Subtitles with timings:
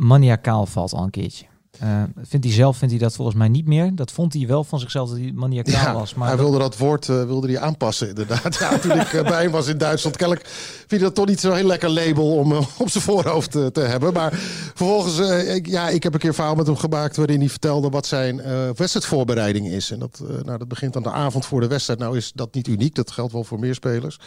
[0.00, 1.44] maniakaal valt al een keertje.
[1.82, 3.94] Uh, vindt hij zelf vindt hij dat volgens mij niet meer.
[3.94, 6.14] Dat vond hij wel van zichzelf dat hij maniakaal ja, was.
[6.14, 8.54] Maar hij wilde dat woord uh, wilde hij aanpassen, inderdaad.
[8.54, 11.40] Ja, toen ik uh, bij hem was in Duitsland, kennelijk vind je dat toch niet
[11.40, 14.12] zo'n heel lekker label om op zijn voorhoofd te hebben.
[14.12, 14.32] Maar
[14.74, 15.18] vervolgens,
[15.48, 18.06] ik, ja, ik heb een keer een verhaal met hem gemaakt waarin hij vertelde wat
[18.06, 18.42] zijn
[18.74, 19.90] wedstrijdvoorbereiding is.
[19.90, 21.98] En dat, nou, dat begint aan de avond voor de wedstrijd.
[21.98, 24.18] Nou is dat niet uniek, dat geldt wel voor meer spelers.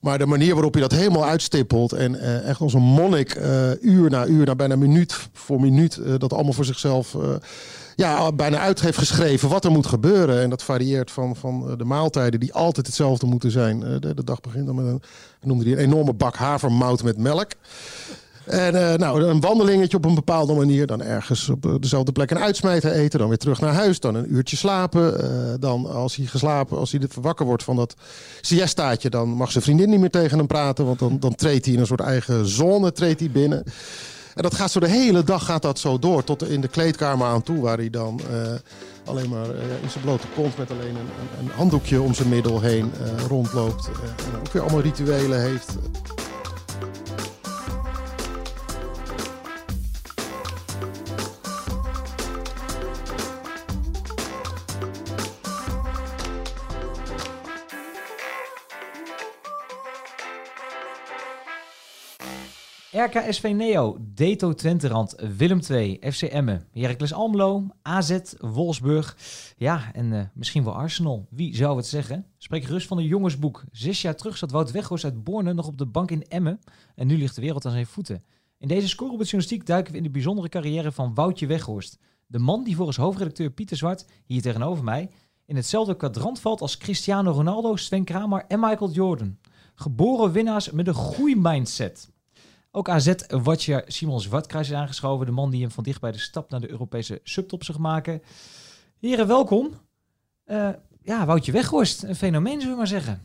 [0.00, 3.70] Maar de manier waarop je dat helemaal uitstippelt en uh, echt als een monnik uh,
[3.80, 7.16] uur na uur, na bijna minuut voor minuut, uh, dat allemaal voor zichzelf
[7.96, 10.42] ja, bijna uit heeft geschreven wat er moet gebeuren.
[10.42, 13.80] En dat varieert van, van de maaltijden die altijd hetzelfde moeten zijn.
[13.80, 15.02] De, de, dag begint dan met een,
[15.40, 17.50] noemde hij een enorme bak havermout met melk.
[18.44, 20.86] En uh, nou, een wandelingetje op een bepaalde manier.
[20.86, 23.18] Dan ergens op eh, dezelfde plek een uitsmijter eten.
[23.18, 24.00] Dan weer terug naar huis.
[24.00, 25.24] Dan een uurtje slapen.
[25.24, 27.94] Uh, dan als hij geslapen, als hij wakker wordt van dat
[28.40, 29.10] siestaatje.
[29.10, 30.86] Dan mag zijn vriendin niet meer tegen hem praten.
[30.86, 33.64] Want dan, dan treedt hij in een soort eigen zone treedt hij binnen.
[34.34, 36.24] En dat gaat zo de hele dag gaat dat zo door.
[36.24, 37.60] Tot in de kleedkamer aan toe.
[37.60, 38.20] Waar hij dan
[39.04, 39.46] alleen maar
[39.82, 42.92] in zijn blote kont met alleen een, een handdoekje om zijn middel heen
[43.28, 43.86] rondloopt.
[43.86, 45.76] en ook weer allemaal rituelen heeft.
[63.00, 69.16] RKSV Neo, Deto Twenterand, Willem II, FC Emmen, Heracles Almelo, AZ, Wolfsburg.
[69.56, 71.26] Ja, en uh, misschien wel Arsenal.
[71.30, 72.26] Wie zou het zeggen?
[72.38, 73.64] Spreek rust van een jongensboek.
[73.72, 76.60] Zes jaar terug zat Wout Weghorst uit Borne nog op de bank in Emmen.
[76.94, 78.24] En nu ligt de wereld aan zijn voeten.
[78.58, 81.98] In deze score journalistiek duiken we in de bijzondere carrière van Woutje Weghorst.
[82.26, 85.10] De man die volgens hoofdredacteur Pieter Zwart, hier tegenover mij,
[85.46, 89.38] in hetzelfde kwadrant valt als Cristiano Ronaldo, Sven Kramer en Michael Jordan.
[89.74, 92.09] Geboren winnaars met een groeimindset.
[92.72, 95.26] Ook AZ-watcher Simon Zwartkruis is aangeschoven.
[95.26, 98.22] De man die hem van dichtbij de stap naar de Europese subtop zag maken.
[99.00, 99.80] Heren, welkom.
[100.46, 100.68] Uh,
[101.02, 103.22] ja, Woutje Weghorst, een fenomeen zullen we maar zeggen.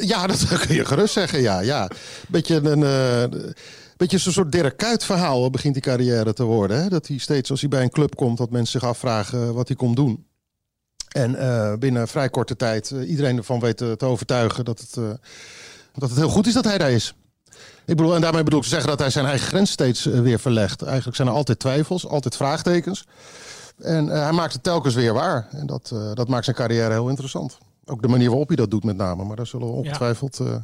[0.00, 1.60] Ja, dat kun je gerust zeggen, ja.
[1.60, 1.90] ja.
[2.28, 2.80] Beetje een...
[2.80, 3.50] Uh,
[3.96, 6.82] beetje zo'n soort Dirk Kuyt verhaal begint die carrière te worden.
[6.82, 6.88] Hè?
[6.88, 9.76] Dat hij steeds als hij bij een club komt, dat mensen zich afvragen wat hij
[9.76, 10.26] komt doen.
[11.08, 14.94] En binnen vrij korte tijd iedereen ervan weet te overtuigen dat het,
[15.92, 17.14] dat het heel goed is dat hij daar is.
[17.86, 20.20] Ik bedoel, en daarmee bedoel ik te zeggen dat hij zijn eigen grens steeds eh,
[20.20, 20.82] weer verlegt.
[20.82, 23.06] Eigenlijk zijn er altijd twijfels, altijd vraagtekens.
[23.78, 25.48] En uh, hij maakt het telkens weer waar.
[25.50, 27.58] En dat, uh, dat maakt zijn carrière heel interessant.
[27.84, 29.24] Ook de manier waarop hij dat doet met name.
[29.24, 30.54] Maar daar zullen we ongetwijfeld uh,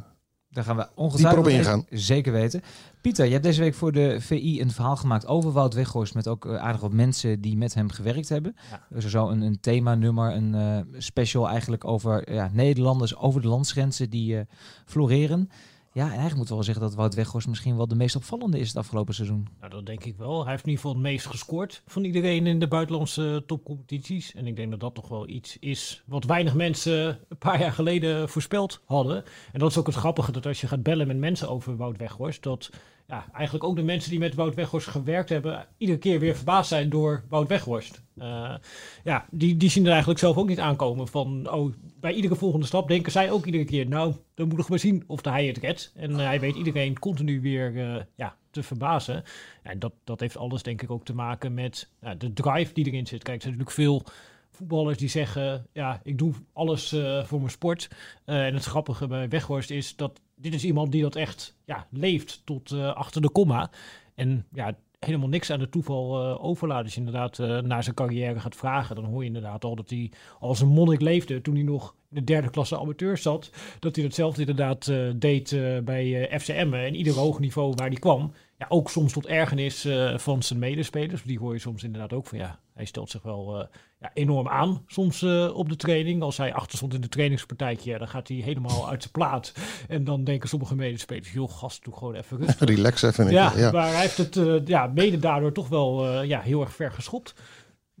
[0.49, 1.85] daar gaan we ongetwijfeld op ingaan.
[1.89, 2.61] Zeker weten.
[3.01, 6.13] Pieter, je hebt deze week voor de VI een verhaal gemaakt over Wout Weghorst...
[6.13, 8.55] met ook aardig wat mensen die met hem gewerkt hebben.
[8.71, 8.81] Ja.
[8.89, 13.15] Er is zo een, een thema-nummer, een special eigenlijk over ja, Nederlanders...
[13.15, 14.45] over de landsgrenzen die
[14.85, 15.49] floreren.
[15.93, 18.59] Ja, en eigenlijk moeten we wel zeggen dat Wout Weghorst misschien wel de meest opvallende
[18.59, 19.47] is het afgelopen seizoen.
[19.59, 20.41] Nou, dat denk ik wel.
[20.41, 24.33] Hij heeft in ieder geval het meest gescoord van iedereen in de buitenlandse topcompetities.
[24.33, 27.71] En ik denk dat dat toch wel iets is wat weinig mensen een paar jaar
[27.71, 29.23] geleden voorspeld hadden.
[29.51, 31.97] En dat is ook het grappige, dat als je gaat bellen met mensen over Wout
[31.97, 32.69] Weghorst, dat
[33.07, 36.69] ja, eigenlijk ook de mensen die met Wout Weghorst gewerkt hebben, iedere keer weer verbaasd
[36.69, 38.01] zijn door Wout Weghorst.
[38.17, 38.55] Uh,
[39.03, 42.65] ja, die, die zien er eigenlijk zelf ook niet aankomen van, oh, bij iedere volgende
[42.65, 45.57] stap denken zij ook iedere keer, nou, dan moet ik maar zien of hij het
[45.57, 45.91] redt.
[45.95, 49.23] En uh, hij weet iedereen continu weer uh, ja, te verbazen.
[49.63, 53.07] En dat, dat heeft alles denk ik ook te maken met de drive die erin
[53.07, 53.23] zit.
[53.23, 54.03] Kijk, er zijn natuurlijk veel
[54.51, 56.89] voetballers die zeggen, ja, ik doe alles
[57.23, 57.89] voor mijn sport.
[58.25, 62.41] En het grappige bij Weghorst is dat dit is iemand die dat echt ja, leeft
[62.45, 63.69] tot uh, achter de komma.
[64.15, 66.83] En ja, helemaal niks aan de toeval uh, overlaat.
[66.83, 69.89] Als je inderdaad uh, naar zijn carrière gaat vragen, dan hoor je inderdaad al dat
[69.89, 73.51] hij als een monnik leefde toen hij nog in de derde klasse amateur zat.
[73.79, 78.33] Dat hij datzelfde inderdaad deed bij FCM en ieder hoog niveau waar hij kwam.
[78.63, 81.23] Ja, ook soms tot ergernis van zijn medespelers.
[81.23, 83.67] Die hoor je soms inderdaad ook van ja, hij stelt zich wel
[83.99, 86.21] ja, enorm aan soms uh, op de training.
[86.21, 89.53] Als hij achter stond in de trainingspartijtje, ja, dan gaat hij helemaal uit zijn plaat.
[89.87, 92.69] En dan denken sommige medespelers, joh gast, doe gewoon even rustig.
[92.69, 93.31] Relax even.
[93.31, 96.91] Ja, ja, maar hij heeft het ja, mede daardoor toch wel ja, heel erg ver
[96.91, 97.33] geschopt.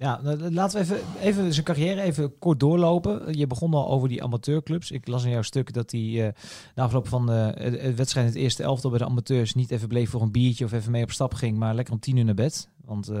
[0.03, 0.19] Ja,
[0.51, 3.37] laten we even, even zijn carrière even kort doorlopen.
[3.37, 4.91] Je begon al over die amateurclubs.
[4.91, 6.27] Ik las in jouw stuk dat hij uh,
[6.75, 10.09] na afloop van de wedstrijd in het eerste elftal bij de amateurs niet even bleef
[10.09, 12.33] voor een biertje of even mee op stap ging, maar lekker om tien uur naar
[12.33, 12.69] bed.
[12.85, 13.11] Want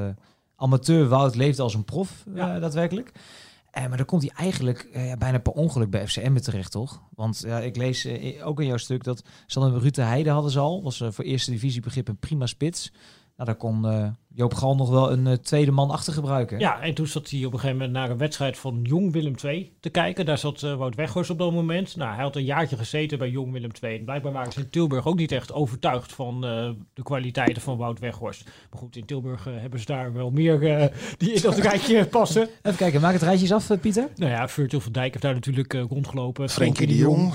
[0.55, 2.55] amateur Wout leeft als een prof, ja.
[2.55, 3.11] uh, daadwerkelijk.
[3.77, 7.01] Uh, maar dan komt hij eigenlijk uh, bijna per ongeluk bij FCM terecht, toch?
[7.15, 8.07] Want ik lees
[8.43, 10.83] ook in jouw stuk dat Ruud de Heide hadden ze al.
[10.83, 12.91] Was voor eerste divisie begrip een prima spits.
[13.35, 13.81] Nou, daar kon
[14.35, 16.59] Joop Gal nog wel een tweede man achter gebruiken.
[16.59, 19.35] Ja, en toen zat hij op een gegeven moment naar een wedstrijd van Jong Willem
[19.43, 20.25] II te kijken.
[20.25, 21.95] Daar zat Wout Weghorst op dat moment.
[21.95, 23.97] Nou, hij had een jaartje gezeten bij Jong Willem II.
[23.97, 26.41] En blijkbaar waren ze in Tilburg ook niet echt overtuigd van
[26.93, 28.43] de kwaliteiten van Wout Weghorst.
[28.71, 32.49] Maar goed, in Tilburg hebben ze daar wel meer die in dat rijtje passen.
[32.61, 34.07] Even kijken, maak het rijtjes af, Pieter.
[34.15, 36.49] Nou ja, Virgil van Dijk heeft daar natuurlijk rondgelopen.
[36.49, 37.33] Frenkie de Jong.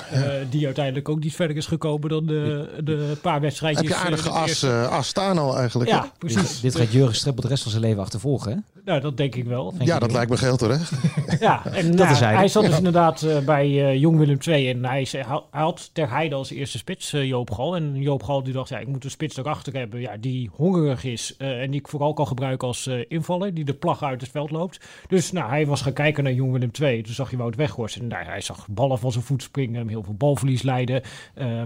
[0.50, 3.88] die uiteindelijk ook niet verder is gekomen dan de, de paar wedstrijdjes.
[3.88, 5.90] Heb je aardige as, as staan al eigenlijk.
[5.90, 6.60] Ja, precies.
[6.60, 8.58] Dit, gaat Jurgen Streppel de rest van zijn leven achtervolgen, hè?
[8.85, 9.75] Nou, dat denk ik wel.
[9.79, 10.93] ja, dat lijkt me geld terecht.
[11.40, 12.35] ja, en dat is hij.
[12.35, 16.11] hij zat dus inderdaad uh, bij uh, Jong Willem II en hij, hij had Ter
[16.11, 17.76] Heide als eerste spits, uh, Joop Gal.
[17.76, 21.05] En Joop Gal die dacht, ja, ik moet een spits erachter hebben ja, die hongerig
[21.05, 24.50] is en die ik vooral kan gebruiken als invaller, die de plag uit het veld
[24.50, 24.81] loopt.
[25.08, 27.02] Dus nou, hij was gaan kijken naar Jong Willem II.
[27.02, 30.02] Toen zag je Wout Weghorst en nou, hij zag ballen van zijn voet springen, heel
[30.02, 31.02] veel balverlies leiden.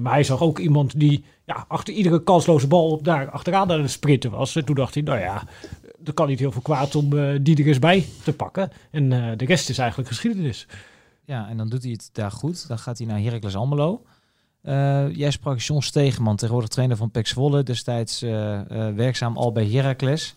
[0.00, 3.90] maar hij zag ook iemand die ja, achter iedere kansloze bal daar achteraan aan het
[3.90, 4.56] sprinten was.
[4.56, 5.42] En toen dacht hij, nou ja,
[6.04, 8.70] er kan niet heel veel kwaad om uh, die er eens bij te pakken.
[8.90, 10.66] En uh, de rest is eigenlijk geschiedenis.
[11.24, 12.68] Ja, en dan doet hij het daar goed.
[12.68, 14.04] Dan gaat hij naar Heracles Almelo.
[14.62, 17.62] Uh, jij sprak John Stegeman, tegenwoordig trainer van Pek Zwolle.
[17.62, 18.20] Destijds
[18.94, 20.34] werkzaam al bij Heracles.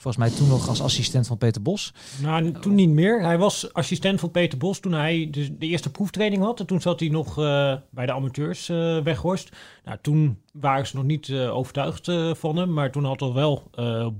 [0.00, 1.94] Volgens mij toen nog als assistent van Peter Bos.
[2.22, 3.22] Nou, toen niet meer.
[3.22, 6.60] Hij was assistent van Peter Bos toen hij de, de eerste proeftraining had.
[6.60, 9.56] En toen zat hij nog uh, bij de amateurs uh, Weghorst.
[9.84, 12.72] Nou, toen waren ze nog niet uh, overtuigd van hem.
[12.72, 13.70] Maar toen had al wel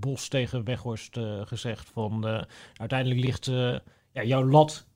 [0.00, 2.44] Bos tegen Weghorst gezegd van...
[2.74, 3.44] uiteindelijk ligt
[4.12, 4.86] ja, jouw lat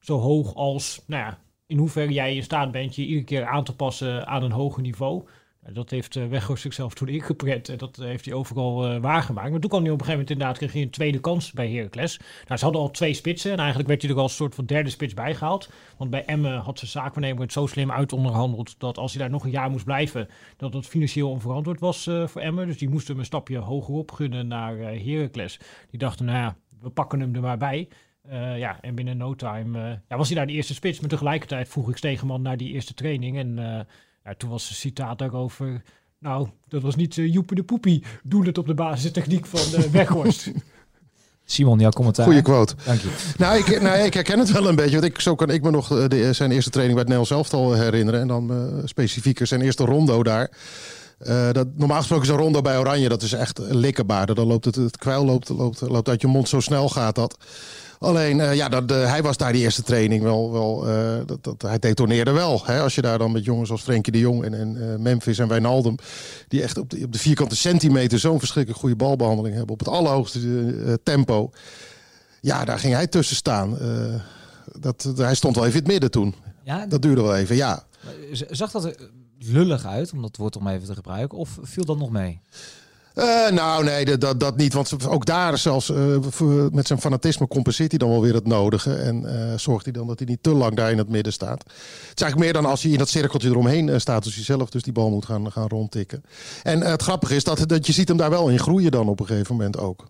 [0.00, 1.02] zo hoog als...
[1.06, 4.42] Nou ja, in hoeverre jij in staat bent je iedere keer aan te passen aan
[4.42, 5.24] een hoger niveau
[5.72, 7.68] dat heeft uh, Weghorst zichzelf toen ingeprent.
[7.68, 9.50] En dat heeft hij overal uh, waargemaakt.
[9.50, 11.70] Maar toen kwam hij op een gegeven moment inderdaad kreeg hij een tweede kans bij
[11.70, 12.18] Heracles.
[12.46, 13.52] Nou, ze hadden al twee spitsen.
[13.52, 15.70] En eigenlijk werd hij er als een soort van derde spits bijgehaald.
[15.96, 18.74] Want bij Emmen had zijn zaakwaarnemer het zo slim uit onderhandeld...
[18.78, 20.28] dat als hij daar nog een jaar moest blijven...
[20.56, 22.66] dat het financieel onverantwoord was voor Emmen.
[22.66, 25.60] Dus die moesten hem een stapje hogerop gunnen naar uh, Heracles.
[25.90, 27.88] Die dachten, nou ja, we pakken hem er maar bij...
[28.56, 31.00] ja, en binnen no time ja, was hij daar de eerste spits.
[31.00, 33.38] Maar tegelijkertijd vroeg ik Stegeman naar die eerste training.
[33.38, 33.86] En
[34.24, 35.82] ja, toen was een citaat daarover.
[36.18, 38.04] Nou, dat was niet uh, Joepie de Poepie.
[38.22, 40.50] Doen het op de basistechniek van uh, Weghorst.
[41.44, 42.24] Simon, jouw commentaar.
[42.24, 42.74] Goeie quote.
[42.84, 43.08] Dank je.
[43.36, 45.00] Nou, ik, nou, ik herken het wel een beetje.
[45.00, 47.30] Want ik, zo kan ik me nog eh, de, zijn eerste training bij het Nederlands
[47.30, 48.20] elftal herinneren.
[48.20, 50.50] En dan uh, specifieker zijn eerste rondo daar.
[51.26, 54.34] Uh, dat, normaal gesproken is een rondo bij Oranje, dat is echt likkenbaar.
[54.34, 57.36] Dan loopt het, het kwijl loopt, loopt, loopt uit je mond, zo snel gaat dat.
[58.00, 60.52] Alleen, uh, ja, dat, uh, hij was daar die eerste training wel.
[60.52, 62.60] wel uh, dat, dat, hij detoneerde wel.
[62.64, 62.80] Hè?
[62.80, 65.96] Als je daar dan met jongens als Frenkie de Jong en, en Memphis en Wijnaldum.
[66.48, 69.72] die echt op de, op de vierkante centimeter zo'n verschrikkelijk goede balbehandeling hebben.
[69.72, 71.50] op het allerhoogste tempo.
[72.40, 73.78] Ja, daar ging hij tussen staan.
[74.78, 76.34] dat, hij stond wel even in het midden toen.
[76.64, 77.84] Ja, dat duurde wel even, ja.
[78.50, 78.96] Zag dat er
[79.38, 81.38] lullig uit, om dat woord om even te gebruiken?
[81.38, 82.40] Of viel dat nog mee?
[83.14, 84.72] Uh, nou, nee, dat, dat niet.
[84.72, 86.16] Want ook daar zelfs uh,
[86.72, 88.94] met zijn fanatisme compenseert hij dan wel weer het nodige.
[88.94, 91.58] En uh, zorgt hij dan dat hij niet te lang daar in het midden staat.
[91.58, 94.24] Het is eigenlijk meer dan als hij in dat cirkeltje eromheen staat.
[94.24, 96.24] Dus hij zelf dus die bal moet gaan, gaan rondtikken.
[96.62, 99.20] En het grappige is dat, dat je ziet hem daar wel in groeien dan op
[99.20, 100.08] een gegeven moment ook.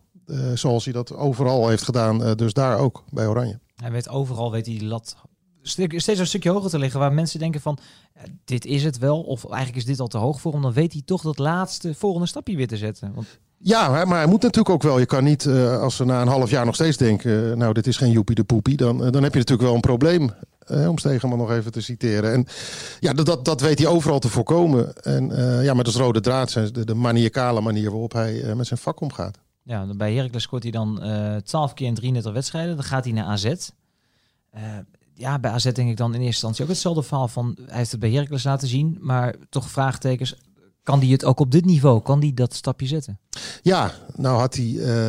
[0.55, 2.35] zoals hij dat overal heeft gedaan.
[2.37, 3.59] dus daar ook bij Oranje.
[3.77, 5.17] Hij weet overal, weet hij die lat
[5.63, 7.01] steeds een stukje hoger te liggen.
[7.01, 7.79] Waar mensen denken van,
[8.45, 9.21] dit is het wel.
[9.21, 10.63] Of eigenlijk is dit al te hoog voor hem.
[10.63, 13.13] Dan weet hij toch dat laatste volgende stapje weer te zetten.
[13.15, 13.39] Want...
[13.63, 14.99] Ja, maar hij moet natuurlijk ook wel.
[14.99, 17.31] Je kan niet, uh, als ze na een half jaar nog steeds denken...
[17.31, 18.77] Uh, nou, dit is geen joepie de poepie.
[18.77, 20.31] Dan, uh, dan heb je natuurlijk wel een probleem.
[20.67, 22.33] om Stegenman nog even te citeren.
[22.33, 22.47] En
[23.01, 24.95] ja, dat, dat weet hij overal te voorkomen.
[24.95, 25.29] En
[25.63, 29.01] ja, met als rode draad zijn de, de maniacale manier waarop hij met zijn vak
[29.01, 29.39] omgaat.
[29.63, 31.03] Ja, bij Heracles scoort hij dan
[31.45, 32.75] 12 keer in 33 wedstrijden.
[32.77, 33.55] Dan gaat hij naar AZ
[35.21, 37.57] ja, bij AZ denk ik dan in eerste instantie ook hetzelfde verhaal van...
[37.67, 40.35] Hij heeft het bij Heracles laten zien, maar toch vraagtekens.
[40.83, 42.03] Kan die het ook op dit niveau?
[42.03, 43.19] Kan die dat stapje zetten?
[43.63, 44.65] Ja, nou had hij...
[44.65, 45.09] Uh,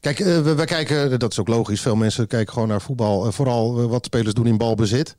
[0.00, 1.80] kijk, uh, we, kijken, dat is ook logisch.
[1.80, 3.26] Veel mensen kijken gewoon naar voetbal.
[3.26, 5.16] Uh, vooral wat spelers doen in balbezit.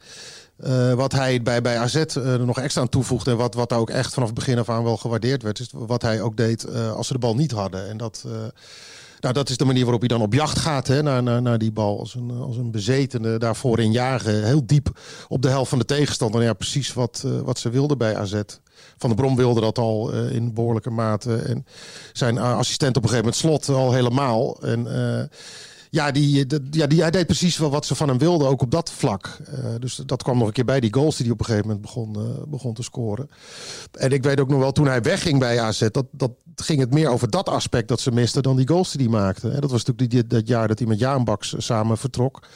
[0.95, 3.31] wat hij bij, bij AZ er nog extra aan toevoegde...
[3.31, 5.59] en wat, wat ook echt vanaf het begin af aan wel gewaardeerd werd...
[5.59, 7.89] is wat hij ook deed als ze de bal niet hadden.
[7.89, 8.25] En dat...
[9.21, 11.57] Nou, dat is de manier waarop hij dan op jacht gaat hè, naar, naar, naar
[11.57, 11.99] die bal.
[11.99, 14.43] Als een, als een bezetene daarvoor in jagen.
[14.45, 16.43] Heel diep op de helft van de tegenstander.
[16.43, 18.41] Ja, precies wat, uh, wat ze wilden bij AZ.
[18.97, 21.35] Van de Brom wilde dat al uh, in behoorlijke mate.
[21.35, 21.65] En
[22.13, 24.61] zijn assistent op een gegeven moment slot al helemaal.
[24.61, 24.87] En
[25.91, 28.61] Ja, die, de, ja die, hij deed precies wel wat ze van hem wilden, ook
[28.61, 29.37] op dat vlak.
[29.49, 31.67] Uh, dus dat kwam nog een keer bij, die goals die hij op een gegeven
[31.67, 33.29] moment begon, uh, begon te scoren.
[33.91, 36.93] En ik weet ook nog wel, toen hij wegging bij AZ, dat, dat ging het
[36.93, 39.49] meer over dat aspect dat ze misten dan die goals die hij maakte.
[39.49, 42.47] En dat was natuurlijk die, dat jaar dat hij met Jaan Baks samen vertrok.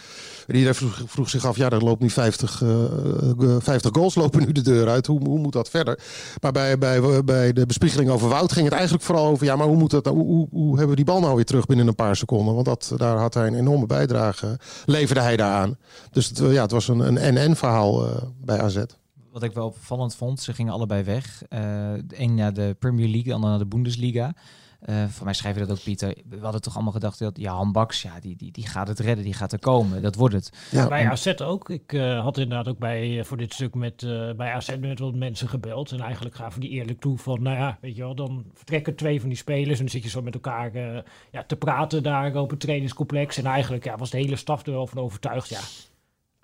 [0.48, 4.46] En iedereen vroeg, vroeg, zich af, ja, er loopt nu 50, uh, 50 goals lopen
[4.46, 5.08] nu de deur uit.
[5.08, 6.00] Hoe, hoe moet dat verder?
[6.42, 9.68] Maar bij, bij, bij de bespiegeling over Wout ging het eigenlijk vooral over, ja, maar
[9.68, 11.96] hoe, moet dat, hoe, hoe, hoe hebben we die bal nou weer terug binnen een
[11.96, 12.54] paar seconden?
[12.54, 15.78] Want dat, daar had hij een enorme bijdrage, leverde hij daaraan.
[16.12, 18.08] Dus het, ja, het was een, NN verhaal
[18.42, 18.84] bij AZ
[19.36, 21.42] wat ik wel opvallend vond, ze gingen allebei weg.
[21.44, 21.60] Uh,
[22.06, 24.34] de een naar de Premier League, de ander naar de Bundesliga.
[24.89, 26.15] Uh, voor mij schrijven dat ook Pieter.
[26.30, 29.24] We hadden toch allemaal gedacht dat ja, Baks, ja, die, die, die gaat het redden,
[29.24, 30.01] die gaat er komen.
[30.01, 30.51] Dat wordt het.
[30.72, 31.70] Ja, bij AZ ook.
[31.70, 35.15] Ik uh, had inderdaad ook bij, voor dit stuk met, uh, bij AZ met wat
[35.15, 35.92] mensen gebeld.
[35.92, 39.20] En eigenlijk gaven die eerlijk toe van, nou ja, weet je wel, dan vertrekken twee
[39.20, 39.80] van die spelers.
[39.80, 40.72] En dan zit je zo met elkaar
[41.32, 43.38] ja, te praten daar op het trainingscomplex.
[43.38, 45.50] En eigenlijk ja, was de hele staf er wel van overtuigd.
[45.50, 45.60] Ja,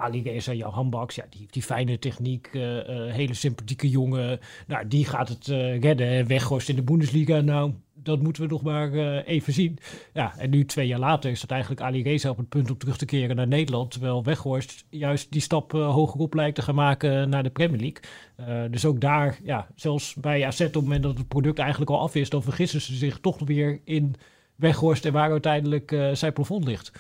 [0.02, 4.40] Ali Reza, jouw handbaks, ja, die die fijne techniek, uh, uh, hele sympathieke jongen.
[4.68, 7.40] Nou, die gaat het uh, redden en weggoost in de Bundesliga.
[7.40, 8.94] Nou, dat moeten we nog maar
[9.24, 9.78] even zien.
[10.14, 12.78] Ja, en nu twee jaar later is het eigenlijk Ali Reza op het punt om
[12.78, 13.92] terug te keren naar Nederland.
[13.92, 18.70] Terwijl Weghorst juist die stap hogerop lijkt te gaan maken naar de Premier League.
[18.70, 22.00] dus ook daar, ja, zelfs bij AZ op het moment dat het product eigenlijk al
[22.00, 24.16] af is, dan vergissen ze zich toch weer in
[24.56, 26.92] Weghorst en waar uiteindelijk zijn plafond ligt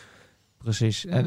[0.64, 1.06] precies.
[1.06, 1.18] Uh,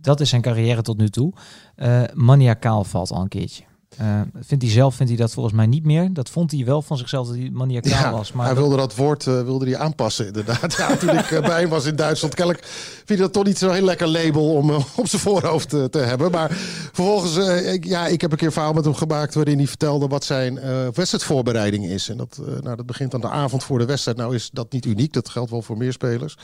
[0.00, 1.32] dat is zijn carrière tot nu toe.
[1.76, 3.64] Uh, maniacaal valt al een keertje.
[4.00, 6.12] Uh, vindt hij zelf vindt hij dat volgens mij niet meer.
[6.12, 8.32] Dat vond hij wel van zichzelf dat hij maniacaal ja, was.
[8.32, 10.74] Maar hij wilde dat woord uh, wilde hij aanpassen, inderdaad.
[10.76, 13.72] Ja, toen ik bij hem was in Duitsland, kennelijk vind je dat toch niet zo'n
[13.72, 16.30] heel lekker label om op zijn voorhoofd te, te hebben.
[16.30, 19.66] Maar vervolgens, ik, ja, ik heb een keer een verhaal met hem gemaakt waarin hij
[19.66, 20.60] vertelde wat zijn
[20.92, 22.08] wedstrijdvoorbereiding is.
[22.08, 24.16] En dat, nou, dat begint aan de avond voor de wedstrijd.
[24.16, 26.36] Nou is dat niet uniek, dat geldt wel voor meer spelers.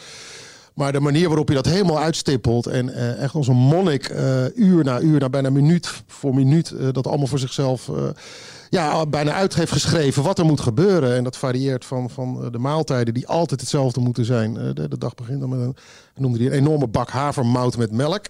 [0.74, 4.44] Maar de manier waarop je dat helemaal uitstippelt en uh, echt als een monnik uh,
[4.54, 7.90] uur na uur, na bijna minuut voor minuut, uh, dat allemaal voor zichzelf
[8.70, 11.16] ja, bijna uit heeft geschreven wat er moet gebeuren.
[11.16, 14.54] En dat varieert van, van de maaltijden die altijd hetzelfde moeten zijn.
[14.54, 15.76] De, de, dag begint dan met een,
[16.14, 18.24] noemde hij een enorme bak havermout met melk.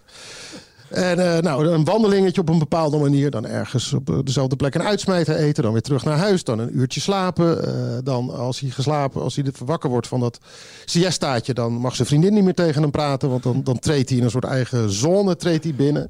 [0.93, 3.31] En uh, nou, een wandelingetje op een bepaalde manier.
[3.31, 5.63] Dan ergens op dezelfde plek een uitsmijter eten.
[5.63, 6.45] Dan weer terug naar huis.
[6.45, 7.69] Dan een uurtje slapen.
[7.69, 10.39] Uh, dan als hij geslapen, als hij wakker wordt van dat
[10.85, 11.55] siestaatje.
[11.55, 13.31] Dan mag zijn vriendin niet meer tegen hem praten.
[13.31, 16.09] Want dan, dan treedt hij in een soort eigen zone treedt hij binnen.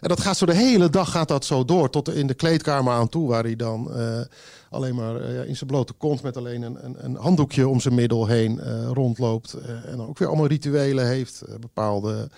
[0.00, 1.90] En dat gaat zo de hele dag gaat dat zo door.
[1.90, 3.28] Tot in de kleedkamer aan toe.
[3.28, 3.90] Waar hij dan
[4.70, 8.26] alleen maar in zijn blote kont met alleen een, een, een handdoekje om zijn middel
[8.26, 8.60] heen
[8.92, 9.56] rondloopt.
[9.86, 11.42] en dan ook weer allemaal rituelen heeft.
[11.60, 12.28] bepaalde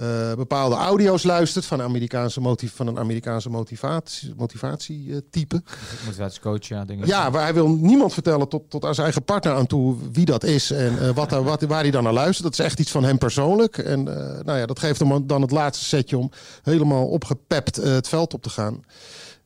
[0.00, 5.62] uh, bepaalde audio's luistert van, Amerikaanse motiv van een Amerikaanse motivatie, motivatietype.
[6.04, 6.84] Motivatiecoach, ja.
[6.84, 7.06] Denk ik.
[7.06, 10.24] Ja, waar hij wil niemand vertellen tot, tot aan zijn eigen partner aan toe wie
[10.24, 12.42] dat is en uh, wat, wat, waar hij dan naar luistert.
[12.42, 13.78] Dat is echt iets van hem persoonlijk.
[13.78, 14.14] En uh,
[14.44, 16.30] nou ja, dat geeft hem dan het laatste setje om
[16.62, 18.84] helemaal opgepept het veld op te gaan.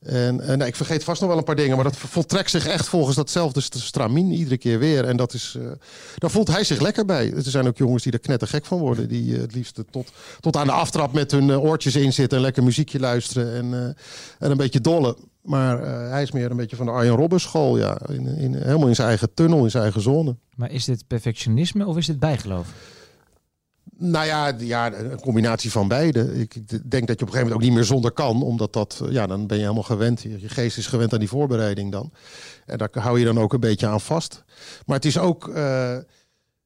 [0.02, 2.88] En, nou, ik vergeet vast nog wel een paar dingen, maar dat voltrekt zich echt
[2.88, 5.04] volgens datzelfde stramien iedere keer weer.
[5.04, 5.70] En dat is, uh,
[6.16, 7.32] daar voelt hij zich lekker bij.
[7.32, 10.56] Er zijn ook jongens die er knettergek van worden, die uh, het liefst tot, tot
[10.56, 13.96] aan de aftrap met hun oortjes in zitten en lekker muziekje luisteren en,
[14.38, 15.16] en een beetje dollen.
[15.42, 15.80] Maar
[16.10, 17.98] hij is meer een beetje van de Arjen Robben school, ja.
[18.08, 20.36] In, in, helemaal in zijn eigen tunnel, in zijn eigen zone.
[20.54, 22.68] Maar is dit perfectionisme of is dit bijgeloof?
[23.98, 26.40] Nou ja, ja, een combinatie van beide.
[26.40, 29.02] Ik denk dat je op een gegeven moment ook niet meer zonder kan, omdat dat,
[29.10, 30.22] ja, dan ben je helemaal gewend.
[30.22, 32.12] Je geest is gewend aan die voorbereiding dan.
[32.66, 34.44] En daar hou je dan ook een beetje aan vast.
[34.86, 35.54] Maar het is ook, uh,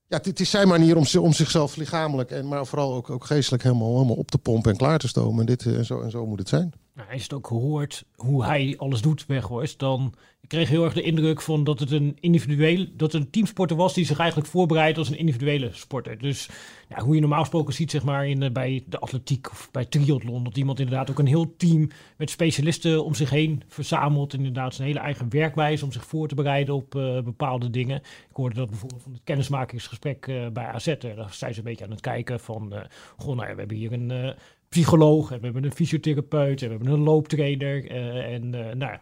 [0.08, 3.62] ja, het, is zijn manier om, om zichzelf lichamelijk en maar vooral ook, ook geestelijk
[3.62, 5.40] helemaal, helemaal op te pompen en klaar te stomen.
[5.40, 6.73] En, dit, en, zo, en zo moet het zijn.
[6.94, 10.14] Nou, is het ook gehoord hoe hij alles doet, Weghorst, dan
[10.47, 13.76] ik kreeg heel erg de indruk van dat het een individueel, dat het een teamsporter
[13.76, 16.19] was die zich eigenlijk voorbereidt als een individuele sporter.
[16.19, 16.49] Dus
[16.88, 20.45] ja, hoe je normaal gesproken ziet, zeg maar, in, bij de atletiek of bij triathlon,
[20.45, 24.35] dat iemand inderdaad ook een heel team met specialisten om zich heen verzamelt.
[24.35, 27.97] Inderdaad, zijn hele eigen werkwijze om zich voor te bereiden op uh, bepaalde dingen.
[28.31, 30.95] Ik hoorde dat bijvoorbeeld van het kennismakingsgesprek uh, bij AZ.
[30.99, 32.81] Daar zijn ze een beetje aan het kijken van, uh,
[33.17, 34.35] goh, nou ja, we hebben hier een
[34.69, 37.91] psycholoog en we hebben een fysiotherapeut en we hebben een looptrainer.
[37.91, 38.99] En nou,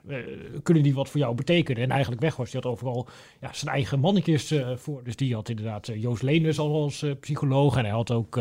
[0.63, 1.83] kunnen die wat voor jou betekenen?
[1.83, 3.07] En eigenlijk weg was, die had overal
[3.41, 5.05] ja, zijn eigen mannetjes voor.
[5.05, 7.77] Dus die had inderdaad Joost Leeners al als psycholoog.
[7.77, 8.37] En hij had ook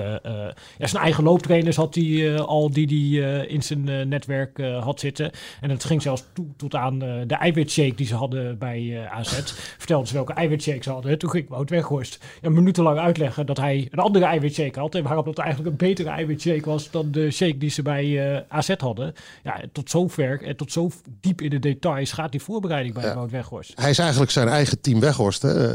[0.77, 5.31] ja, zijn eigen looptrainers had hij al die hij in zijn netwerk had zitten.
[5.61, 9.53] En het ging zelfs toe tot aan de eiwitshake die ze hadden bij AZ.
[9.77, 11.17] Vertelden ze welke eiwitshake ze hadden.
[11.17, 14.95] Toen ging Wout Weghorst ja, minutenlang uitleggen dat hij een andere eiwitshake had.
[14.95, 18.73] En waarop dat eigenlijk een betere eiwitshake was dan de shake die ze bij AZ
[18.77, 19.13] hadden.
[19.43, 20.89] Ja, tot zover en tot zo
[21.21, 23.13] diep in de details gaat die voorbereiding bij ja.
[23.13, 23.71] Wout Weghorst.
[23.75, 25.41] Hij is eigenlijk zijn eigen team Weghorst.
[25.41, 25.71] Hè?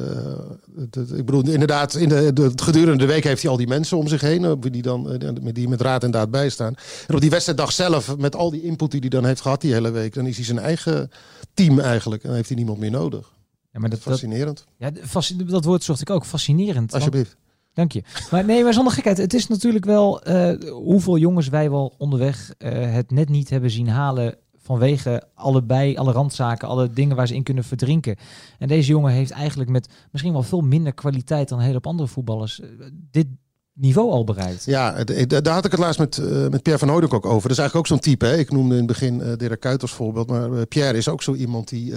[1.16, 4.08] ik bedoel, inderdaad, in de, de, gedurende de week heeft hij al die mensen om
[4.08, 5.20] zich heen, die, dan,
[5.52, 6.74] die met raad en daad bijstaan.
[7.06, 9.72] En op die wedstrijddag zelf, met al die input die hij dan heeft gehad die
[9.72, 11.10] hele week, dan is hij zijn eigen
[11.54, 12.22] team eigenlijk.
[12.22, 13.32] En dan heeft hij niemand meer nodig.
[13.72, 14.64] Ja, maar dat, Fascinerend.
[14.78, 16.24] Dat, ja, dat woord zocht ik ook.
[16.24, 16.94] Fascinerend.
[16.94, 17.36] Alsjeblieft.
[17.78, 18.02] Dank je.
[18.30, 19.18] Maar nee, maar zonder gekheid.
[19.18, 23.70] Het is natuurlijk wel uh, hoeveel jongens wij wel onderweg uh, het net niet hebben
[23.70, 24.36] zien halen.
[24.68, 28.16] Vanwege allebei, alle randzaken, alle dingen waar ze in kunnen verdrinken.
[28.58, 32.08] En deze jongen heeft eigenlijk met misschien wel veel minder kwaliteit dan een hele andere
[32.08, 32.60] voetballers.
[32.60, 32.66] Uh,
[33.10, 33.26] dit
[33.72, 34.64] niveau al bereikt.
[34.64, 37.42] Ja, daar had ik het laatst met, uh, met Pierre van Hooydonk ook over.
[37.42, 38.26] Dat is eigenlijk ook zo'n type.
[38.26, 38.36] Hè?
[38.36, 40.28] Ik noemde in het begin uh, Dirk Kuyt als voorbeeld.
[40.28, 41.94] Maar Pierre is ook zo iemand die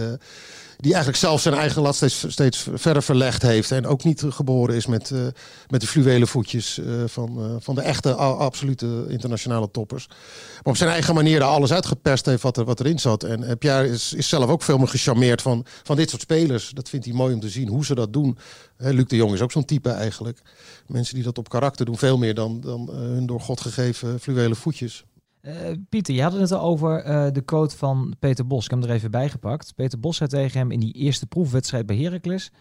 [0.81, 3.71] die eigenlijk zelf zijn eigen lat steeds, steeds verder verlegd heeft.
[3.71, 5.19] En ook niet geboren is met, uh,
[5.67, 10.07] met de fluwelen voetjes uh, van, uh, van de echte, absolute internationale toppers.
[10.07, 13.23] Maar op zijn eigen manier daar alles uitgeperst heeft wat, er, wat erin zat.
[13.23, 16.69] En Pierre is, is zelf ook veel meer gecharmeerd van, van dit soort spelers.
[16.69, 18.37] Dat vindt hij mooi om te zien, hoe ze dat doen.
[18.77, 20.41] Luc de Jong is ook zo'n type eigenlijk.
[20.87, 24.57] Mensen die dat op karakter doen, veel meer dan, dan hun door God gegeven fluwelen
[24.57, 25.05] voetjes.
[25.41, 25.53] Uh,
[25.89, 28.63] Pieter, je had het al over uh, de quote van Peter Bos.
[28.63, 29.75] Ik heb hem er even bij gepakt.
[29.75, 32.51] Peter Bos zei tegen hem in die eerste proefwedstrijd bij Heracles...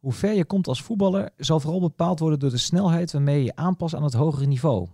[0.00, 3.56] Hoe ver je komt als voetballer zal vooral bepaald worden door de snelheid waarmee je
[3.56, 4.88] aanpast aan het hogere niveau.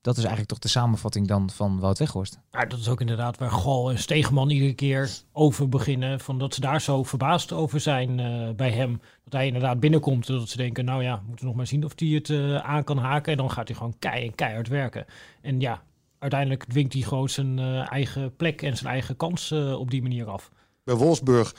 [0.00, 2.38] Dat is eigenlijk toch de samenvatting dan van Wout Weghorst.
[2.50, 6.20] Ja, dat is ook inderdaad waar Gal en Stegeman iedere keer over beginnen.
[6.20, 9.00] Van dat ze daar zo verbaasd over zijn uh, bij hem.
[9.24, 10.26] Dat hij inderdaad binnenkomt.
[10.26, 12.98] Dat ze denken, nou ja, moeten we nog maar zien of hij het aan kan
[12.98, 13.32] haken.
[13.32, 15.04] En dan gaat hij gewoon kei keihard werken.
[15.42, 15.82] En ja,
[16.18, 20.02] uiteindelijk dwingt hij gewoon zijn uh, eigen plek en zijn eigen kans uh, op die
[20.02, 20.50] manier af.
[20.84, 21.54] Bij Wolfsburg,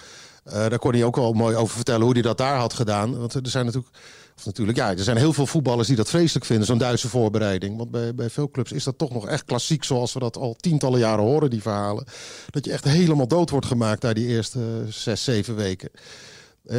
[0.45, 3.17] uh, daar kon hij ook wel mooi over vertellen hoe hij dat daar had gedaan.
[3.17, 3.95] Want er zijn natuurlijk,
[4.37, 7.77] of natuurlijk, ja, er zijn heel veel voetballers die dat vreselijk vinden, zo'n Duitse voorbereiding.
[7.77, 10.53] Want bij, bij veel clubs is dat toch nog echt klassiek, zoals we dat al
[10.53, 12.05] tientallen jaren horen, die verhalen.
[12.49, 15.89] Dat je echt helemaal dood wordt gemaakt daar die eerste zes, zeven weken.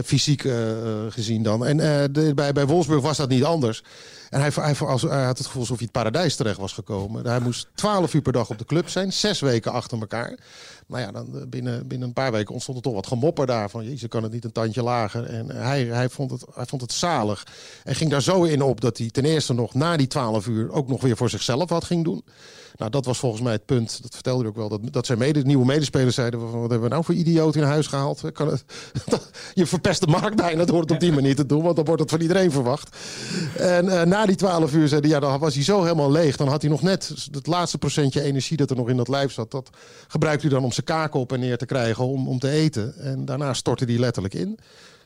[0.04, 0.44] Fysiek
[1.08, 1.66] gezien dan.
[1.66, 1.76] En
[2.12, 3.82] de, bij, bij Wolfsburg was dat niet anders.
[4.30, 4.74] En hij, hij,
[5.08, 7.26] hij had het gevoel alsof hij het paradijs terecht was gekomen.
[7.26, 10.38] Hij moest 12 uur per dag op de club zijn, zes weken achter elkaar.
[10.88, 13.70] Nou ja, dan eh, binnen, binnen een paar weken ontstond er toch wat gemopper daar.
[13.70, 15.24] Van, jezus, kan het niet een tandje lager?
[15.24, 17.46] En hij, hij, vond het, hij vond het zalig.
[17.84, 20.72] En ging daar zo in op dat hij ten eerste nog na die 12 uur
[20.72, 22.24] ook nog weer voor zichzelf wat ging doen.
[22.78, 24.02] Nou, dat was volgens mij het punt.
[24.02, 24.68] Dat vertelde hij ook wel.
[24.68, 27.62] Dat, dat zijn mede, nieuwe medespelers zeiden: van, wat hebben we nou voor idioot in
[27.62, 28.32] huis gehaald?
[28.32, 28.64] Kan het,
[29.54, 32.00] je verpest de markt bijna door het op die manier te doen, want dan wordt
[32.00, 32.96] het van iedereen verwacht.
[33.56, 36.36] En uh, na die 12 uur zei hij: ja, dan was hij zo helemaal leeg.
[36.36, 39.32] Dan had hij nog net het laatste procentje energie dat er nog in dat lijf
[39.32, 39.50] zat.
[39.50, 39.70] Dat
[40.08, 42.96] gebruikte hij dan om zijn kaken op en neer te krijgen om, om te eten.
[42.98, 44.58] En daarna stortte hij letterlijk in.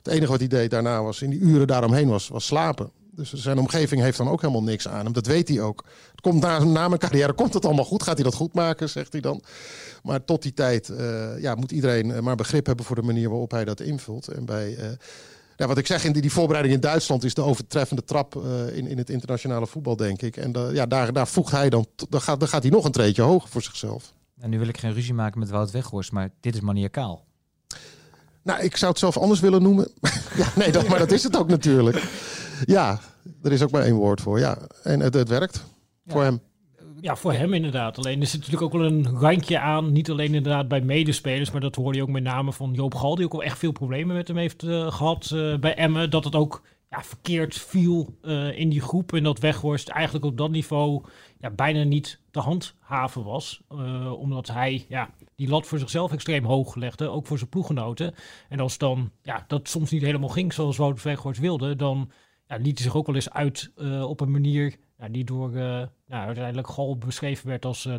[0.02, 2.91] Het enige wat hij deed daarna was in die uren daaromheen was, was slapen.
[3.14, 5.12] Dus zijn omgeving heeft dan ook helemaal niks aan hem.
[5.12, 5.85] Dat weet hij ook.
[6.11, 8.02] Het komt na, na mijn carrière komt het allemaal goed.
[8.02, 9.43] Gaat hij dat goed maken, zegt hij dan.
[10.02, 13.50] Maar tot die tijd uh, ja, moet iedereen maar begrip hebben voor de manier waarop
[13.50, 14.28] hij dat invult.
[14.28, 14.78] En bij,
[15.56, 18.35] ja, wat ik zeg, in die, die voorbereiding in Duitsland is de overtreffende trap
[18.73, 20.37] in, in het internationale voetbal, denk ik.
[20.37, 23.23] En ja, daar, daar voegt hij dan, dan gaat, dan gaat hij nog een treetje
[23.23, 24.13] hoger voor zichzelf.
[24.43, 27.25] En nu wil ik geen ruzie maken met Wout Weghorst, maar dit is maniakaal.
[28.43, 29.89] Nou, ik zou het zelf anders willen noemen.
[30.37, 32.02] ja, nee, dat, maar dat is het ook natuurlijk.
[32.65, 33.00] Ja,
[33.43, 34.39] er is ook maar één woord voor.
[34.39, 34.59] Ja.
[34.83, 35.65] En het, het werkt
[36.02, 36.13] ja.
[36.13, 36.41] voor hem.
[37.00, 37.99] Ja, voor hem inderdaad.
[37.99, 39.93] Alleen er zit natuurlijk ook wel een randje aan.
[39.93, 43.15] Niet alleen inderdaad bij medespelers, maar dat hoorde je ook met name van Joop Gal,
[43.15, 46.11] die ook wel echt veel problemen met hem heeft uh, gehad uh, bij Emmen.
[46.11, 49.13] Dat het ook ja, verkeerd viel uh, in die groep.
[49.13, 51.05] En dat Weghorst eigenlijk op dat niveau
[51.39, 53.63] ja, bijna niet te handhaven was.
[54.19, 58.15] omdat hij ja, die lat voor zichzelf extreem hoog legde, ook voor zijn ploeggenoten.
[58.49, 62.11] En als dan ja, dat soms niet helemaal ging zoals Wout Weghorst wilde, dan
[62.47, 64.76] ja, liet hij zich ook wel eens uit uh, op een manier
[65.10, 67.95] die door uh, nou, uiteindelijk Gal beschreven werd als uh,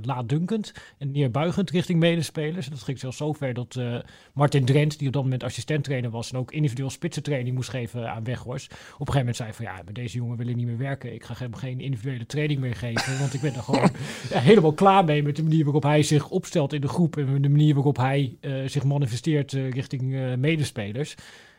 [0.97, 2.67] en neerbuigend richting medespelers.
[2.67, 3.99] Dat ging zelfs zover dat uh,
[4.33, 8.23] Martin Drent, die op dat moment assistenttrainer was en ook individueel spitsentraining moest geven aan
[8.23, 10.77] Weghorst, op een gegeven moment zei van ja, met deze jongen wil ik niet meer
[10.77, 11.13] werken.
[11.13, 13.89] Ik ga hem geen individuele training meer geven, want ik ben er gewoon
[14.29, 17.41] ja, helemaal klaar mee met de manier waarop hij zich opstelt in de groep en
[17.41, 21.15] de manier waarop hij zich manifesteert richting medespelers.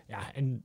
[0.07, 0.65] Ja, en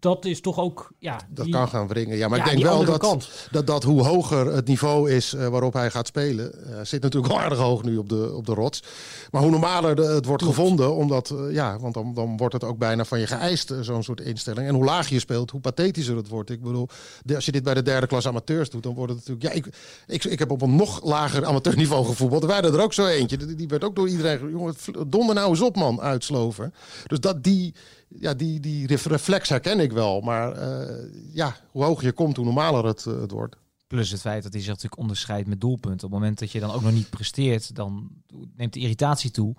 [0.00, 0.92] dat is toch ook.
[0.98, 2.16] Ja, dat kan gaan wringen.
[2.16, 5.72] Ja, maar ik denk wel dat, dat, dat hoe hoger het niveau is uh, waarop
[5.72, 6.52] hij gaat spelen.
[6.66, 8.82] Uh, zit natuurlijk wel aardig hoog nu op de, op de rots.
[9.30, 12.64] Maar hoe normaler de, het wordt gevonden, omdat, uh, ja, want dan, dan wordt het
[12.64, 14.68] ook bijna van je geëist, zo'n soort instelling.
[14.68, 16.50] En hoe lager je speelt, hoe pathetischer het wordt.
[16.50, 16.88] Ik bedoel,
[17.24, 19.54] de, als je dit bij de derde klas amateurs doet, dan wordt het natuurlijk.
[19.54, 19.74] Ja, ik,
[20.06, 22.44] ik, ik heb op een nog lager amateurniveau gevoetbald.
[22.44, 23.36] Wij hadden er ook zo eentje.
[23.36, 24.50] Die, die werd ook door iedereen.
[24.50, 24.74] Jongen,
[25.06, 26.74] donder nou eens op, man, uitsloven.
[27.06, 27.74] Dus dat die
[28.08, 30.20] ja, die, die reflex herken ik wel.
[30.20, 33.56] Maar uh, ja, hoe hoger je komt, hoe normaler het, uh, het wordt.
[33.86, 36.06] Plus het feit dat hij zich natuurlijk onderscheidt met doelpunten.
[36.06, 38.08] Op het moment dat je dan ook nog niet presteert, dan
[38.56, 39.54] neemt de irritatie toe.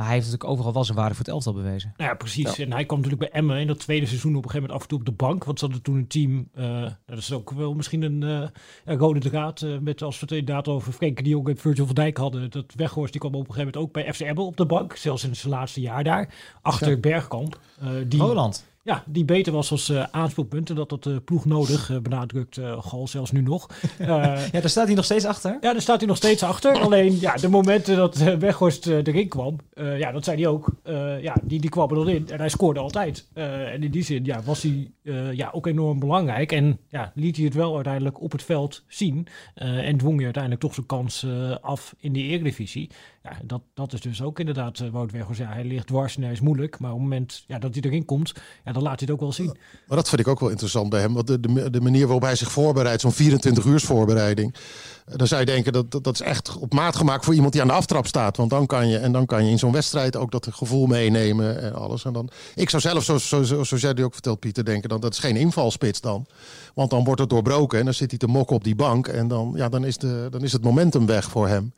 [0.00, 1.94] Maar hij heeft natuurlijk overal wel zijn waarde voor het elftal bewezen.
[1.96, 2.58] Nou ja, precies.
[2.58, 4.82] En hij kwam natuurlijk bij Emmen in dat tweede seizoen op een gegeven moment af
[4.82, 5.44] en toe op de bank.
[5.44, 8.48] Want ze hadden toen een team, uh, dat is ook wel misschien een, uh,
[8.84, 9.60] een rode draad.
[9.60, 12.50] Uh, met als we het inderdaad over Frenkie de Jong en Virgil van Dijk hadden.
[12.50, 14.96] Dat Weghorst die kwam op een gegeven moment ook bij FC Emmen op de bank.
[14.96, 16.34] Zelfs in zijn laatste jaar daar.
[16.62, 16.96] Achter ja.
[16.96, 17.60] Bergkamp.
[18.06, 18.69] die, Roland.
[18.82, 20.70] Ja, die beter was als uh, aanspoelpunt.
[20.70, 23.68] En dat dat de ploeg nodig, uh, benadrukt uh, Gal zelfs nu nog.
[23.98, 25.50] ja, daar staat hij nog steeds achter.
[25.60, 26.78] Ja, daar staat hij nog steeds achter.
[26.84, 30.72] Alleen, ja, de momenten dat Weghorst erin kwam, ja, dat zei hij ook.
[31.20, 33.28] ja, die, die kwam er in en hij scoorde altijd.
[33.34, 34.90] en in die zin, ja, was hij
[35.32, 36.52] ja, ook enorm belangrijk.
[36.52, 39.26] En ja, liet hij het wel uiteindelijk op het veld zien.
[39.54, 41.26] en dwong hij uiteindelijk toch zijn kans
[41.60, 42.90] af in de Eredivisie.
[43.22, 45.40] Ja, dat, dat is dus ook inderdaad uh, Wout Weghorst.
[45.44, 46.78] Hij ligt dwars en hij is moeilijk.
[46.78, 48.32] Maar op het moment ja, dat hij erin komt,
[48.64, 49.56] ja, dan laat hij het ook wel zien.
[49.86, 51.14] Maar dat vind ik ook wel interessant bij hem.
[51.14, 54.54] Want de, de, de manier waarop hij zich voorbereidt, zo'n 24 uur voorbereiding.
[55.06, 57.52] Eh, dan zou je denken dat, dat, dat is echt op maat gemaakt voor iemand
[57.52, 58.36] die aan de aftrap staat.
[58.36, 61.62] Want dan kan je, en dan kan je in zo'n wedstrijd ook dat gevoel meenemen
[61.62, 62.04] en alles.
[62.04, 65.00] En dan, ik zou zelf, zoals zo, zo, jij die ook vertelt, Pieter, denken dan
[65.00, 66.26] dat is geen invalspits dan.
[66.74, 69.08] Want dan wordt het doorbroken en dan zit hij te mokken op die bank.
[69.08, 71.72] En dan, ja, dan, is, de, dan is het momentum weg voor hem.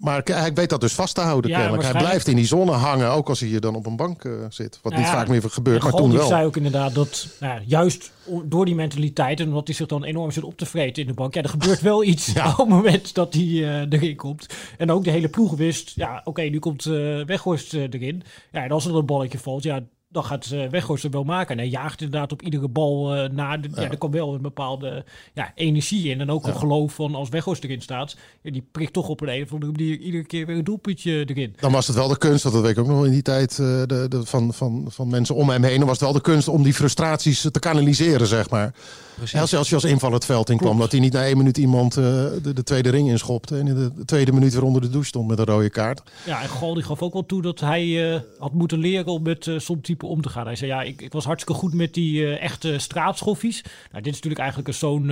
[0.00, 1.50] Maar hij weet dat dus vast te houden.
[1.50, 4.24] Ja, Hij blijft in die zone hangen, ook als hij hier dan op een bank
[4.24, 4.78] uh, zit.
[4.82, 6.26] Wat niet vaak meer gebeurt, maar toen wel.
[6.26, 8.12] zei ook inderdaad dat nou, juist
[8.44, 11.14] door die mentaliteit en omdat hij zich dan enorm zit op te vreten in de
[11.14, 11.34] bank.
[11.34, 14.46] Ja, er gebeurt wel iets op het moment dat hij uh, erin komt.
[14.78, 18.22] En ook de hele ploeg wist, ja, oké, nu komt uh, Weghorst erin.
[18.52, 19.80] Ja, en als er een balletje valt, ja,
[20.12, 21.52] dan gaat uh, Weghorst er wel maken.
[21.52, 23.60] En hij jaagt inderdaad op iedere bal uh, naar.
[23.60, 23.90] De, ja.
[23.90, 26.20] er komt wel een bepaalde ja, energie in.
[26.20, 28.16] En ook een geloof van als Weghorst erin staat.
[28.42, 31.24] Ja, die prikt toch op een, een of andere manier iedere keer weer een doelpuntje
[31.24, 31.56] erin.
[31.60, 33.82] Dan was het wel de kunst, dat weet ik ook nog in die tijd uh,
[33.86, 35.78] de, de, van, van, van mensen om hem heen.
[35.78, 38.74] Dan was het wel de kunst om die frustraties te kanaliseren, zeg maar.
[39.20, 41.58] Als, als je als inval het veld in kwam, dat hij niet na één minuut
[41.58, 43.58] iemand de, de, tweede ring inschopte.
[43.58, 46.02] En in de, tweede minuut weer onder de douche stond met een rode kaart.
[46.26, 49.46] Ja, en Gal die gaf ook wel toe dat hij had moeten leren om met
[49.46, 50.46] uh, soms type om te gaan.
[50.46, 53.62] Hij zei, ja, ik, ik was hartstikke goed met die echte straatschoffies.
[53.62, 55.06] Nou, dit is natuurlijk eigenlijk een zoon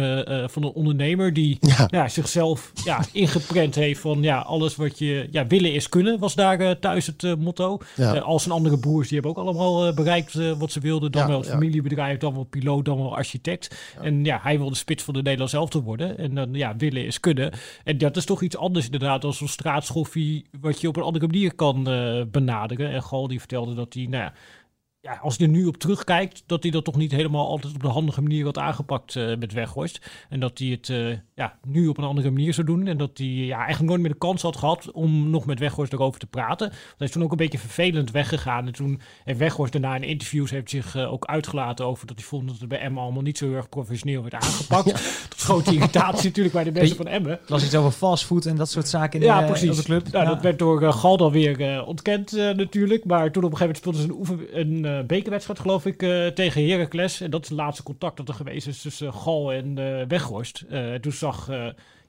[0.50, 1.88] van een ondernemer die ja.
[1.90, 6.34] ja zichzelf ja, ingeprent heeft van ja, alles wat je ja, willen is kunnen, was
[6.34, 7.78] daar thuis het motto.
[7.96, 8.18] Ja.
[8.18, 11.12] als een andere broers, die hebben ook allemaal bereikt wat ze wilden.
[11.12, 13.76] Dan wel familiebedrijf, dan wel piloot, dan wel architect.
[14.00, 16.18] En ja, hij wilde spits van de Nederlands elftal worden.
[16.18, 17.52] En dan ja, willen is kunnen.
[17.84, 21.26] En dat is toch iets anders inderdaad als een straatschoffie wat je op een andere
[21.26, 21.82] manier kan
[22.30, 22.90] benaderen.
[22.90, 24.32] En Gal die vertelde dat hij, nou ja,
[25.08, 27.82] ja, als hij er nu op terugkijkt, dat hij dat toch niet helemaal altijd op
[27.82, 30.10] de handige manier had aangepakt uh, met Weghorst.
[30.28, 32.86] En dat hij het uh, ja, nu op een andere manier zou doen.
[32.86, 35.92] En dat hij ja, eigenlijk nooit meer de kans had gehad om nog met Weghorst
[35.92, 36.68] erover te praten.
[36.68, 38.66] Dat is toen ook een beetje vervelend weggegaan.
[38.66, 42.26] En toen heeft Weghorst daarna in interviews heeft zich uh, ook uitgelaten over dat hij
[42.26, 44.86] vond dat het bij Emma allemaal niet zo heel erg professioneel werd aangepakt.
[44.90, 44.92] ja.
[45.28, 47.40] Dat grote irritatie natuurlijk bij de mensen van Emmen.
[47.46, 49.76] was iets over fastfood en dat soort zaken in ja, de, precies.
[49.76, 50.12] de club.
[50.12, 50.30] Nou, ja.
[50.30, 53.04] Dat werd door Gal dan weer ontkend natuurlijk.
[53.04, 56.26] Maar toen op een gegeven moment speelden ze een, oefen, een bekerwedstrijd, geloof ik, uh,
[56.26, 57.20] tegen Heracles.
[57.20, 60.64] En dat is het laatste contact dat er geweest is tussen Gal en uh, Weghorst.
[61.00, 61.48] Toen zag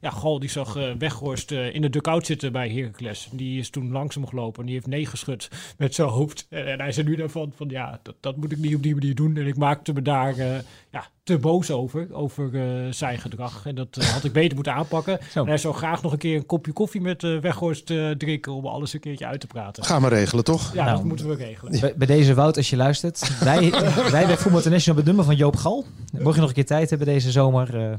[0.02, 3.30] ja, Gal die zag uh, Weghorst uh, in de dugout zitten bij Heracles.
[3.32, 6.46] Die is toen langzaam gelopen en die heeft nee geschud met zijn hoofd.
[6.50, 8.94] En, en hij zei nu daarvan van ja, dat, dat, moet ik niet op die
[8.94, 9.38] manier doen.
[9.38, 10.46] En ik maakte me daar uh,
[10.92, 12.50] ja, te boos over, over
[12.94, 13.66] zijn gedrag.
[13.66, 15.20] En dat had ik beter moeten aanpakken.
[15.32, 15.42] Zo.
[15.42, 17.86] En hij zou graag nog een keer een kopje koffie met Weghorst
[18.18, 19.84] drinken om alles een keertje uit te praten.
[19.84, 20.74] Gaan we regelen, toch?
[20.74, 21.80] Ja, nou, dat moeten we regelen.
[21.80, 23.32] Bij, bij, deze Wout, als je luistert.
[23.44, 23.72] wij,
[24.12, 25.86] wij bij Voetbal International het nummer van Joop Gal.
[26.12, 27.98] Mocht je nog een keer tijd hebben deze zomer...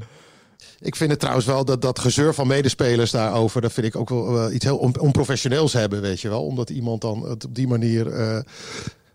[0.79, 4.09] Ik vind het trouwens wel dat dat gezeur van medespelers daarover, dat vind ik ook
[4.09, 6.45] wel uh, iets heel on onprofessioneels hebben, weet je wel.
[6.45, 8.07] Omdat iemand dan het op die manier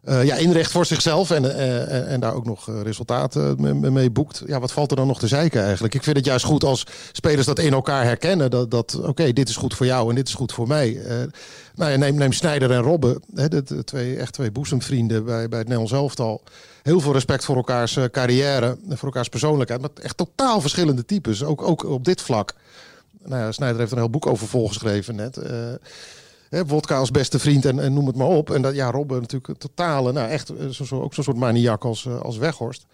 [0.08, 3.56] uh, ja, inricht voor zichzelf en, uh, en daar ook nog resultaten
[3.92, 4.42] mee, boekt.
[4.46, 5.94] Ja, wat valt er dan nog te zeiken eigenlijk?
[5.94, 8.50] Ik vind het juist goed als spelers dat in elkaar herkennen.
[8.50, 10.92] Dat, dat oké, dit is goed voor jou en dit is goed voor mij.
[10.92, 11.12] Uh,
[11.74, 15.58] nou ja, neem, neem Snijder en Robben, hè, de, twee, echt twee boezemvrienden bij, bij
[15.58, 16.42] het Nederlands elftal.
[16.82, 19.80] Heel veel respect voor elkaars carrière, voor elkaars persoonlijkheid.
[19.80, 22.54] Maar echt totaal verschillende types, ook, ook op dit vlak.
[23.24, 25.38] Nou ja, Snijder heeft er een heel boek over volgeschreven net.
[26.48, 28.50] Hè, wodka als beste vriend en, en, noem het maar op.
[28.50, 31.84] En dat, ja, Robben natuurlijk een totale, nou echt zo, zo, ook zo'n soort maniak
[31.84, 32.86] als, als Weghorst.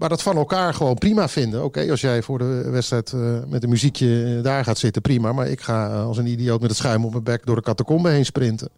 [0.00, 1.58] Maar dat van elkaar gewoon prima vinden.
[1.64, 5.32] Oké, okay, als jij voor de wedstrijd uh, met een muziekje daar gaat zitten, prima.
[5.32, 7.62] Maar ik ga uh, als een idioot met het schuim op mijn bek door de
[7.62, 8.68] catacombe heen sprinten.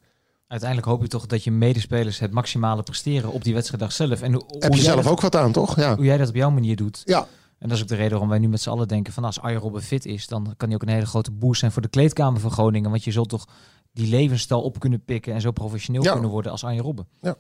[0.47, 4.23] Uiteindelijk hoop je toch dat je medespelers het maximale presteren op die wedstrijddag zelf.
[4.23, 5.77] En hoe, Heb je zelf dat, ook wat aan, toch?
[5.77, 5.97] Ja.
[5.97, 7.03] Hoe jij dat op jouw manier doet.
[7.05, 7.27] Ja.
[7.59, 9.41] En dat is ook de reden waarom wij nu met z'n allen denken van als
[9.41, 11.89] Arjen Robben fit is, dan kan hij ook een hele grote boost zijn voor de
[11.89, 12.91] kleedkamer van Groningen.
[12.91, 13.47] Want je zult toch
[13.93, 16.13] die levensstijl op kunnen pikken en zo professioneel ja.
[16.13, 17.07] kunnen worden als Arjen Robben.
[17.21, 17.37] Ja.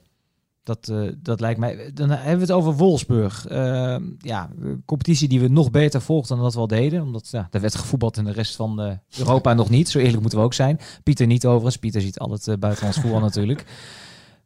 [0.62, 1.90] Dat, uh, dat lijkt mij.
[1.94, 3.50] Dan hebben we het over Wolfsburg.
[3.50, 4.50] Uh, ja,
[4.84, 7.02] competitie die we nog beter volgden dan dat we al deden.
[7.02, 9.88] Omdat ja, er werd gevoetbald in de rest van uh, Europa nog niet.
[9.88, 10.80] Zo eerlijk moeten we ook zijn.
[11.02, 11.76] Pieter niet overigens.
[11.76, 13.64] Pieter ziet al het buitenlands voetbal natuurlijk.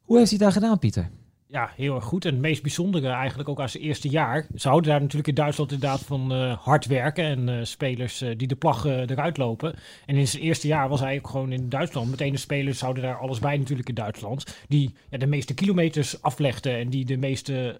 [0.02, 1.10] Hoe heeft hij daar gedaan, Pieter?
[1.56, 2.24] Ja, heel erg goed.
[2.24, 4.46] En het meest bijzondere eigenlijk ook als eerste jaar.
[4.54, 8.30] Ze houden daar natuurlijk in Duitsland inderdaad van uh, hard werken en uh, spelers uh,
[8.36, 9.74] die de plag eruit lopen.
[10.06, 12.10] En in zijn eerste jaar was hij ook gewoon in Duitsland.
[12.10, 14.44] Meteen de spelers houden daar alles bij natuurlijk in Duitsland.
[14.68, 17.76] Die ja, de meeste kilometers aflegden en die de meeste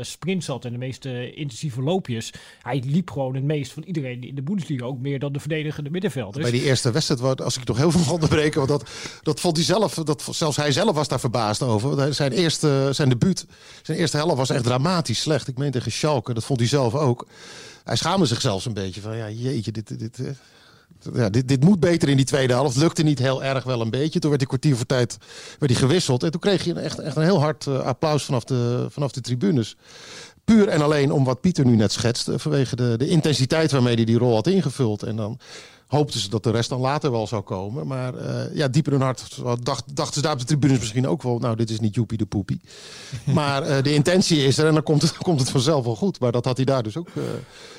[0.00, 2.32] sprints had en de meeste intensieve loopjes.
[2.62, 5.90] Hij liep gewoon het meest van iedereen in de Bundesliga, ook meer dan de verdedigende
[5.90, 6.50] middenvelders.
[6.50, 8.90] Bij die eerste wedstrijd, als ik toch heel veel onderbreken, want dat,
[9.22, 12.14] dat vond hij zelf, dat, zelfs hij zelf was daar verbaasd over.
[12.14, 13.46] Zijn eerste, zijn debuut,
[13.82, 15.48] zijn eerste helft was echt dramatisch slecht.
[15.48, 17.26] Ik meen tegen Schalke, dat vond hij zelf ook.
[17.84, 20.18] Hij schaamde zich zelfs een beetje van, ja jeetje, dit, dit,
[21.14, 22.76] ja, dit, dit moet beter in die tweede helft.
[22.76, 24.18] Lukte niet heel erg wel een beetje.
[24.18, 25.18] Toen werd hij kwartier voor tijd
[25.58, 26.22] werd hij gewisseld.
[26.22, 29.20] En toen kreeg je echt, echt een heel hard uh, applaus vanaf de, vanaf de
[29.20, 29.76] tribunes.
[30.44, 32.38] Puur en alleen om wat Pieter nu net schetste.
[32.38, 35.02] Vanwege de, de intensiteit waarmee hij die rol had ingevuld.
[35.02, 35.38] En dan
[35.88, 37.86] hoopten ze dat de rest dan later wel zou komen.
[37.86, 41.08] Maar uh, ja, diep in hun hart dacht, dachten ze daar op de tribunes misschien
[41.08, 41.38] ook wel...
[41.38, 42.60] nou, dit is niet Joepie de Poepie.
[43.34, 46.20] maar uh, de intentie is er en dan komt het, komt het vanzelf wel goed.
[46.20, 47.08] Maar dat had hij daar dus ook...
[47.14, 47.24] Uh,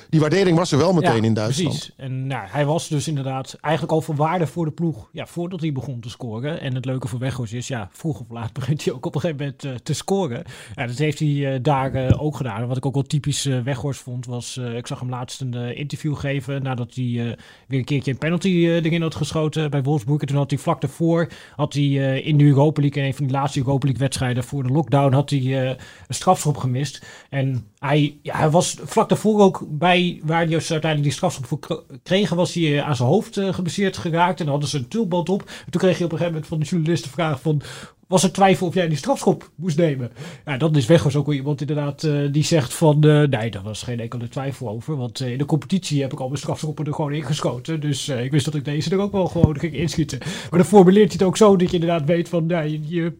[0.08, 1.74] die waardering was er wel meteen ja, in Duitsland.
[1.74, 1.92] Precies.
[1.96, 5.08] En nou, hij was dus inderdaad eigenlijk al van waarde voor de ploeg...
[5.12, 6.60] Ja, voordat hij begon te scoren.
[6.60, 9.20] En het leuke voor Weghorst is, ja, vroeg of laat begint hij ook op een
[9.20, 10.44] gegeven moment te scoren.
[10.74, 12.66] Ja, dat heeft hij daar ook gedaan.
[12.66, 14.56] Wat ik ook wel typisch Weghorst vond was...
[14.56, 19.02] ik zag hem laatst een interview geven nadat hij weer een een penalty uh, erin
[19.02, 20.20] had geschoten bij Wolfsburg.
[20.20, 23.14] En toen had hij vlak daarvoor, had hij uh, in de Europa League, in een
[23.14, 25.76] van die laatste Europa League wedstrijden voor de lockdown, had hij uh, een
[26.08, 27.06] strafschop gemist.
[27.30, 31.46] En hij, ja, hij was vlak daarvoor ook bij waar hij dus uiteindelijk die strafschop
[31.46, 34.38] voor kregen, was hij aan zijn hoofd geblesseerd geraakt.
[34.38, 35.40] En dan hadden ze een tulband op.
[35.40, 37.62] En toen kreeg hij op een gegeven moment van de journalist de vraag van
[38.10, 40.10] was er twijfel of jij die strafschop moest nemen.
[40.44, 43.06] Ja, dat is Weghorst ook iemand inderdaad uh, die zegt van...
[43.06, 44.96] Uh, nee, daar was geen enkele twijfel over.
[44.96, 47.80] Want uh, in de competitie heb ik al mijn strafschoppen er gewoon ingeschoten.
[47.80, 50.18] Dus ik wist dat ik deze er ook wel gewoon ging inschieten.
[50.18, 52.48] Maar dan formuleert hij het ook zo dat je inderdaad weet van...
[52.48, 53.12] Je, je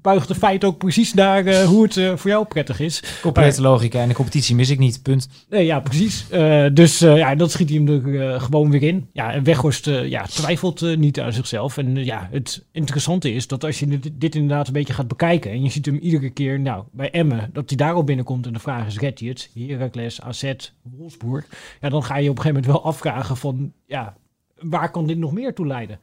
[0.00, 3.02] buigt de feit ook precies naar uh, hoe het uh, voor jou prettig is.
[3.22, 4.00] Complete uh, logica.
[4.00, 5.28] En de competitie mis ik niet, punt.
[5.48, 6.26] Nee, ja, precies.
[6.72, 9.08] dus ja, dat schiet hij hem er gewoon weer in.
[9.12, 11.76] Ja, en Weghorst ja, twijfelt niet aan zichzelf.
[11.76, 15.50] En ja, het interessante is dat als je dit, dit, inderdaad een beetje gaat bekijken...
[15.50, 18.46] en je ziet hem iedere keer, nou, bij Emmen, dat hij daar al binnenkomt...
[18.46, 19.50] en de vraag is, redt hij het?
[19.54, 20.52] Heracles, AZ,
[20.82, 21.46] Wolfsburg.
[21.80, 23.72] Ja, dan ga je op een gegeven moment wel afvragen van...
[23.86, 24.14] ja,
[24.60, 25.98] waar kan dit nog meer toe leiden?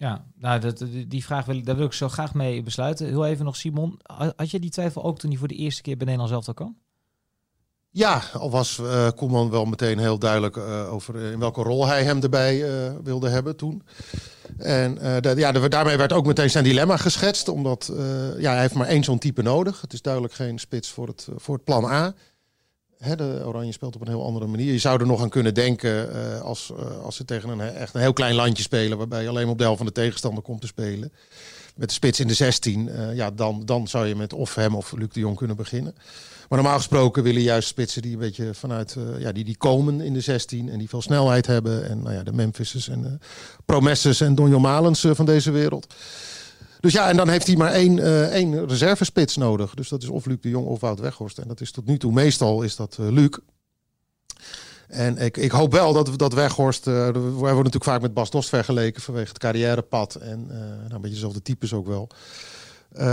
[0.00, 3.06] Ja, nou, dat, die vraag wil, daar wil ik zo graag mee besluiten.
[3.06, 4.00] Heel even nog, Simon.
[4.36, 6.54] Had je die twijfel ook toen hij voor de eerste keer bij Nederland zelf al
[6.54, 6.76] kwam?
[7.90, 12.04] Ja, al was uh, Koeman wel meteen heel duidelijk uh, over in welke rol hij
[12.04, 12.64] hem erbij
[13.02, 13.82] wilde hebben toen.
[14.58, 14.98] En
[15.36, 17.92] ja, daarmee werd ook meteen zijn dilemma geschetst, omdat
[18.38, 19.80] ja, hij heeft maar één zo'n type nodig.
[19.80, 22.14] Het is duidelijk geen spits voor het, voor het plan A.
[23.00, 24.72] De Oranje speelt op een heel andere manier.
[24.72, 27.94] Je zou er nog aan kunnen denken uh, als, uh, als ze tegen een, echt
[27.94, 30.60] een heel klein landje spelen, waarbij je alleen op de helft van de tegenstander komt
[30.60, 31.12] te spelen.
[31.76, 34.74] Met de spits in de 16, uh, ja, dan, dan zou je met of hem
[34.74, 35.94] of Luc de Jong kunnen beginnen.
[36.48, 40.12] Maar normaal gesproken willen juist spitsen die een beetje vanuit, ja, die, die komen in
[40.12, 41.88] de 16 en die veel snelheid hebben.
[41.88, 43.20] En nou ja, de Memphises en
[43.64, 45.94] Promesses en Donjon Malens van deze wereld.
[46.80, 49.74] Dus ja, en dan heeft hij maar één, uh, één reservespits nodig.
[49.74, 51.38] Dus dat is of Luc de Jong of Wout Weghorst.
[51.38, 53.38] En dat is tot nu toe meestal is dat uh, Luc.
[54.88, 56.86] En ik, ik hoop wel dat, dat Weghorst...
[56.86, 60.14] Uh, we worden natuurlijk vaak met Bas Dost vergeleken vanwege het carrièrepad.
[60.14, 62.08] En nou, een beetje dezelfde types ook wel.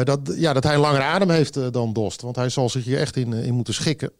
[0.03, 2.21] dat, ja, dat hij een langere adem heeft dan Dost.
[2.21, 4.11] Want hij zal zich hier echt in, in moeten schikken.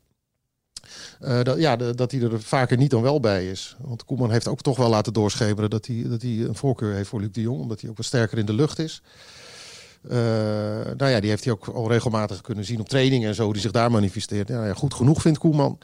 [1.22, 3.76] Uh, dat, ja, dat hij er vaker niet dan wel bij is.
[3.80, 7.10] Want Koeman heeft ook toch wel laten doorschemeren dat hij, dat hij een voorkeur heeft
[7.10, 7.62] voor Luc de Jong.
[7.62, 9.02] Omdat hij ook wat sterker in de lucht is.
[10.12, 10.18] Uh,
[10.98, 13.62] nou ja, die heeft hij ook al regelmatig kunnen zien op trainingen en zo, die
[13.62, 14.48] zich daar manifesteert.
[14.48, 15.78] Ja, ja, goed genoeg vindt Koeman.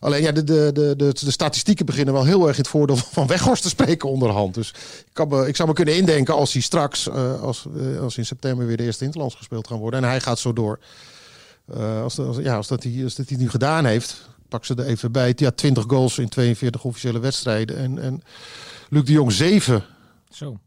[0.00, 3.26] Alleen ja, de, de, de, de, statistieken beginnen wel heel erg in het voordeel van
[3.36, 4.54] Weghorst te spreken onderhand.
[4.54, 4.68] Dus
[5.06, 7.66] ik, kan ik zou me kunnen indenken als hij straks, uh, als,
[8.00, 10.02] als in september weer de eerste Interlands gespeeld gaan worden.
[10.02, 10.78] En hij gaat zo door.
[12.02, 15.12] als, ja, als, dat hij, als dat hij nu gedaan heeft, pak ze er even
[15.12, 15.32] bij.
[15.36, 17.76] Ja, 20 goals in 42 officiële wedstrijden.
[17.76, 18.22] En, en
[18.88, 19.84] Luc de Jong 7.
[20.28, 20.58] Zo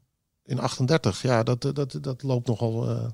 [0.46, 1.22] in 38.
[1.22, 3.06] Ja, dat, dat, dat loopt nogal uh,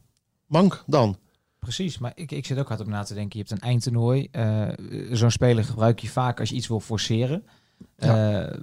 [0.45, 1.17] mank dan.
[1.59, 3.39] Precies, maar ik, ik zit ook hard op na te denken.
[3.39, 4.27] Je hebt een eindtoernooi.
[4.31, 4.69] Uh,
[5.11, 7.43] Zo'n speler gebruik je vaak als je iets wil forceren.
[7.97, 8.43] Ja.
[8.43, 8.57] Uh,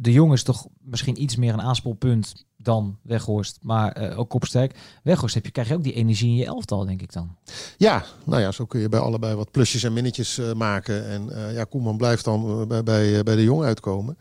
[0.00, 4.78] de jongen is toch misschien iets meer een aanspoelpunt dan Weghorst, maar uh, ook kopsterk.
[5.02, 7.36] Weghorst heb je, krijg je ook die energie in je elftal, denk ik dan.
[7.76, 11.08] Ja, nou ja, zo kun je bij allebei wat plusjes en minnetjes uh, maken.
[11.08, 14.16] En ja, Koeman blijft dan bij, bij, bij de jongen uitkomen.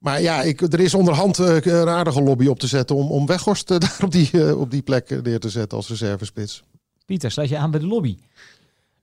[0.00, 3.26] Maar ja, ik, er is onderhand uh, een aardige lobby op te zetten om, om
[3.26, 6.62] Weghorst uh, daar op die, uh, op die plek neer te zetten als reservespits.
[7.04, 8.16] Pieter, sluit je aan bij de lobby?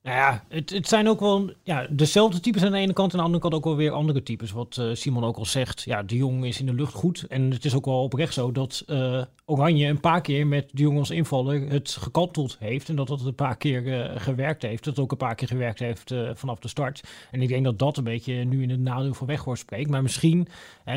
[0.08, 3.14] Nou ja, het, het zijn ook wel ja, dezelfde types aan de ene kant.
[3.14, 4.52] En aan de andere kant ook wel weer andere types.
[4.52, 5.82] Wat uh, Simon ook al zegt.
[5.82, 7.26] Ja, de Jong is in de lucht goed.
[7.30, 10.82] En het is ook wel oprecht zo dat uh, Oranje een paar keer met de
[10.82, 12.90] Jong als invaller het gekanteld heeft.
[12.90, 14.84] En dat dat een paar keer uh, gewerkt heeft.
[14.84, 17.04] Dat het ook een paar keer gewerkt heeft vanaf de start.
[17.32, 19.90] En ik denk dat dat een beetje nu in het nadeel van Weghorst spreekt.
[19.90, 20.48] Maar misschien,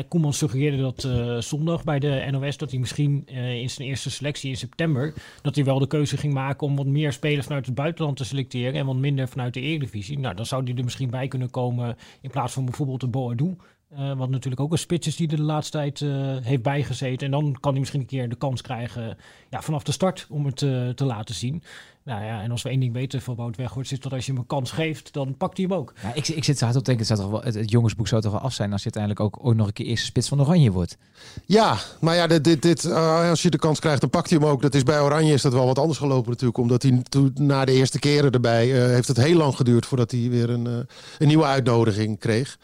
[0.07, 1.07] Koeman suggereerde dat
[1.43, 2.57] zondag bij de NOS.
[2.57, 5.13] Dat hij misschien in zijn eerste selectie in september.
[5.41, 8.25] Dat hij wel de keuze ging maken om wat meer spelers vanuit het buitenland te
[8.25, 8.73] selecteren.
[8.73, 10.19] En wat minder vanuit de Eredivisie.
[10.19, 13.55] Nou, dan zou die er misschien bij kunnen komen in plaats van bijvoorbeeld de Boadu.
[13.99, 17.25] Uh, wat natuurlijk ook een spits is die er de laatste tijd uh, heeft bijgezeten.
[17.25, 19.17] En dan kan hij misschien een keer de kans krijgen
[19.49, 21.63] ja, vanaf de start om het uh, te laten zien.
[22.03, 24.31] Nou ja, en als we één ding weten van Wout Weghorst is dat als je
[24.31, 25.93] hem een kans geeft, dan pakt hij hem ook.
[26.01, 28.07] Ja, ik, ik zit zo hard op te denken, het, zou toch wel, het, jongensboek
[28.07, 30.27] zou toch wel af zijn als je uiteindelijk ook ooit nog een keer eerste spits
[30.27, 30.97] van Oranje wordt.
[31.45, 34.47] Ja, maar ja, dit, dit, dit als je de kans krijgt, dan pakt hij hem
[34.47, 34.61] ook.
[34.61, 36.59] Dat is bij Oranje is dat wel wat anders gelopen natuurlijk.
[36.59, 40.29] Omdat hij toen na de eerste keren erbij, heeft het heel lang geduurd voordat hij
[40.29, 42.57] weer een, een nieuwe uitnodiging kreeg.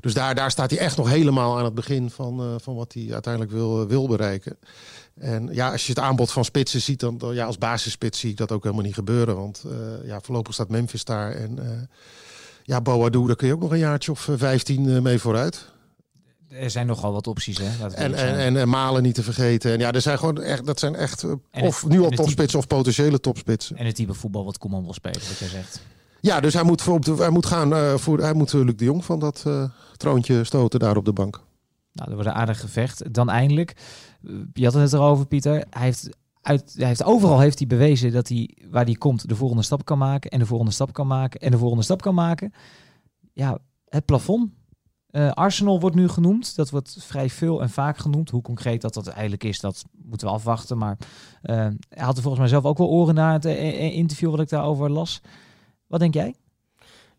[0.00, 2.92] Dus daar, daar staat hij echt nog helemaal aan het begin van, uh, van wat
[2.92, 4.58] hij uiteindelijk wil, wil bereiken.
[5.14, 8.30] En ja, als je het aanbod van spitsen ziet, dan, dan ja, als basisspits zie
[8.30, 9.36] ik dat ook helemaal niet gebeuren.
[9.36, 9.72] Want uh,
[10.04, 11.32] ja, voorlopig staat Memphis daar.
[11.32, 11.70] En uh,
[12.62, 15.68] ja, Boadu, daar kun je ook nog een jaartje of 15 mee vooruit.
[16.48, 17.86] Er zijn nogal wat opties, hè?
[17.94, 19.72] En, en, en, en, Malen niet te vergeten.
[19.72, 23.20] En ja, er zijn gewoon echt, dat zijn echt of nu al topspitsen of potentiële
[23.20, 23.76] topspitsen.
[23.76, 25.80] En het type voetbal wat Koeman wil spelen, wat jij zegt.
[26.20, 28.18] Ja, dus hij moet, voor, hij moet gaan uh, voor.
[28.18, 29.64] Hij moet Luc de Jong van dat uh,
[29.96, 31.34] troontje stoten daar op de bank.
[31.92, 33.14] Nou, dat wordt een aardig gevecht.
[33.14, 33.76] Dan eindelijk.
[34.52, 35.64] Je had het net erover, Pieter.
[35.70, 36.08] Hij heeft,
[36.42, 39.84] uit, hij heeft overal heeft hij bewezen dat hij waar hij komt de volgende stap
[39.84, 40.30] kan maken.
[40.30, 41.40] En de volgende stap kan maken.
[41.40, 42.52] En de volgende stap kan maken.
[43.32, 44.50] Ja, het plafond.
[45.30, 46.56] Arsenal wordt nu genoemd.
[46.56, 48.30] Dat wordt vrij veel en vaak genoemd.
[48.30, 50.78] Hoe concreet dat dat eigenlijk is, dat moeten we afwachten.
[50.78, 50.96] Maar
[51.40, 53.44] hij had er volgens mij zelf ook wel oren naar het
[53.94, 55.20] interview wat ik daarover las.
[55.90, 56.34] Wat denk jij?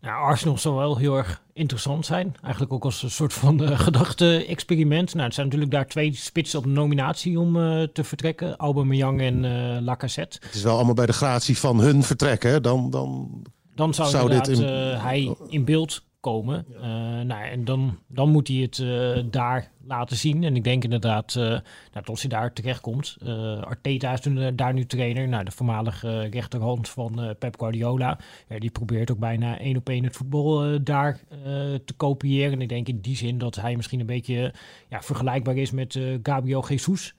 [0.00, 2.34] Nou, Arsenal zou wel heel erg interessant zijn.
[2.42, 5.14] Eigenlijk ook als een soort van uh, gedachte-experiment.
[5.14, 8.56] Nou, het zijn natuurlijk daar twee spitsen op nominatie om uh, te vertrekken.
[8.56, 10.38] Aubameyang en uh, Lacazette.
[10.40, 12.62] Het is wel allemaal bij de gratie van hun vertrekken.
[12.62, 13.30] Dan, dan,
[13.74, 14.62] dan zou, zou dit in...
[14.62, 16.66] hij in beeld komen.
[16.70, 16.80] Uh,
[17.20, 20.44] nou, en dan, dan moet hij het uh, daar laten zien.
[20.44, 21.58] En ik denk inderdaad uh,
[21.92, 23.16] dat als hij daar terechtkomt.
[23.22, 24.20] Uh, Arteta is
[24.54, 25.28] daar nu trainer.
[25.28, 28.18] Nou, de voormalige rechterhand van Pep Guardiola.
[28.58, 31.20] die probeert ook bijna één op één het voetbal daar
[31.84, 32.52] te kopiëren.
[32.52, 34.54] En ik denk in die zin dat hij misschien een beetje
[34.88, 37.14] ja, vergelijkbaar is met Gabriel Jesus.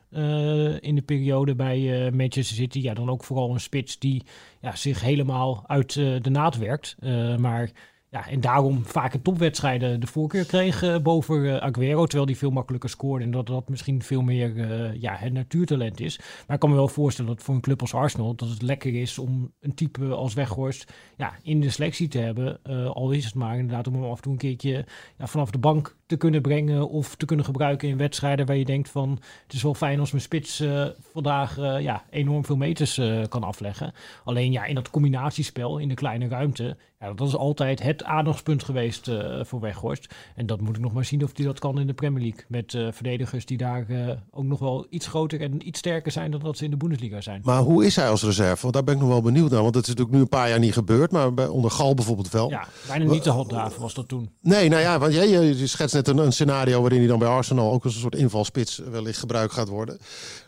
[0.79, 2.79] in de periode bij Manchester City.
[2.79, 4.23] Ja, dan ook vooral een spits die
[4.61, 6.95] ja, zich helemaal uit de naad werkt.
[7.37, 7.71] maar
[8.13, 12.05] ja, en daarom vaak in topwedstrijden de voorkeur kreeg uh, boven uh, Aguero.
[12.05, 13.23] Terwijl die veel makkelijker scoorde.
[13.23, 16.17] En dat dat misschien veel meer uh, ja, het natuurtalent is.
[16.17, 18.35] Maar ik kan me wel voorstellen dat voor een club als Arsenal...
[18.35, 22.61] dat het lekker is om een type als Weghorst ja, in de selectie te hebben.
[22.93, 24.85] al is het maar inderdaad om hem af en toe een keertje
[25.17, 26.89] ja, vanaf de bank te kunnen brengen...
[26.89, 29.19] of te kunnen gebruiken in wedstrijden waar je denkt van...
[29.43, 30.63] het is wel fijn als mijn spits
[31.11, 33.93] vandaag ja, enorm veel meters kan afleggen.
[34.23, 36.77] Alleen ja, in dat combinatiespel, in de kleine ruimte...
[36.99, 40.13] Ja, dat is altijd het aandachtspunt geweest voor Weghorst.
[40.35, 42.43] En dat moet ik nog maar zien of hij dat kan in de Premier League.
[42.47, 43.85] Met verdedigers die daar
[44.31, 47.21] ook nog wel iets groter en iets sterker zijn dan dat ze in de Bundesliga
[47.21, 47.41] zijn.
[47.43, 48.61] Maar hoe is hij als reserve?
[48.61, 49.61] Want daar ben ik nog wel benieuwd naar.
[49.61, 52.29] Want het is natuurlijk nu een paar jaar niet gebeurd, maar bij, onder Gal bijvoorbeeld
[52.29, 52.49] wel.
[52.49, 54.29] Ja, bijna niet te handhaven was dat toen.
[54.41, 57.27] Nee, nou ja, want jij je schetst net een, een scenario waarin hij dan bij
[57.27, 59.99] Arsenal ook als een soort invalspits wellicht gebruikt gaat worden.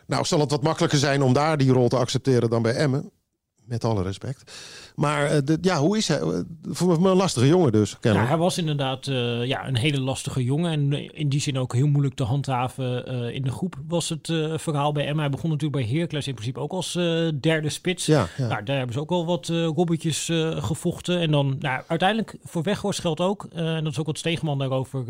[0.08, 3.12] Nou, zal het wat makkelijker zijn om daar die rol te accepteren dan bij Emmen?
[3.66, 4.52] Met alle respect.
[4.96, 6.22] Maar de, ja, hoe is hij?
[6.22, 7.98] Uh, voor me een lastige jongen dus.
[8.02, 10.72] Ja, hij was inderdaad uh, ja, een hele lastige jongen.
[10.72, 14.92] En in die zin ook heel moeilijk te handhaven in de groep was het verhaal
[14.92, 15.22] bij Emma.
[15.22, 16.94] Hij begon natuurlijk bij Heracles in principe ook als
[17.40, 18.06] derde spits.
[18.06, 18.48] Ja, ja.
[18.48, 21.20] Nou, daar hebben ze ook al wat robbetjes gevochten.
[21.20, 25.06] En dan nou, uiteindelijk voor Weghorst geldt ook, en dat is ook wat Stegeman daarover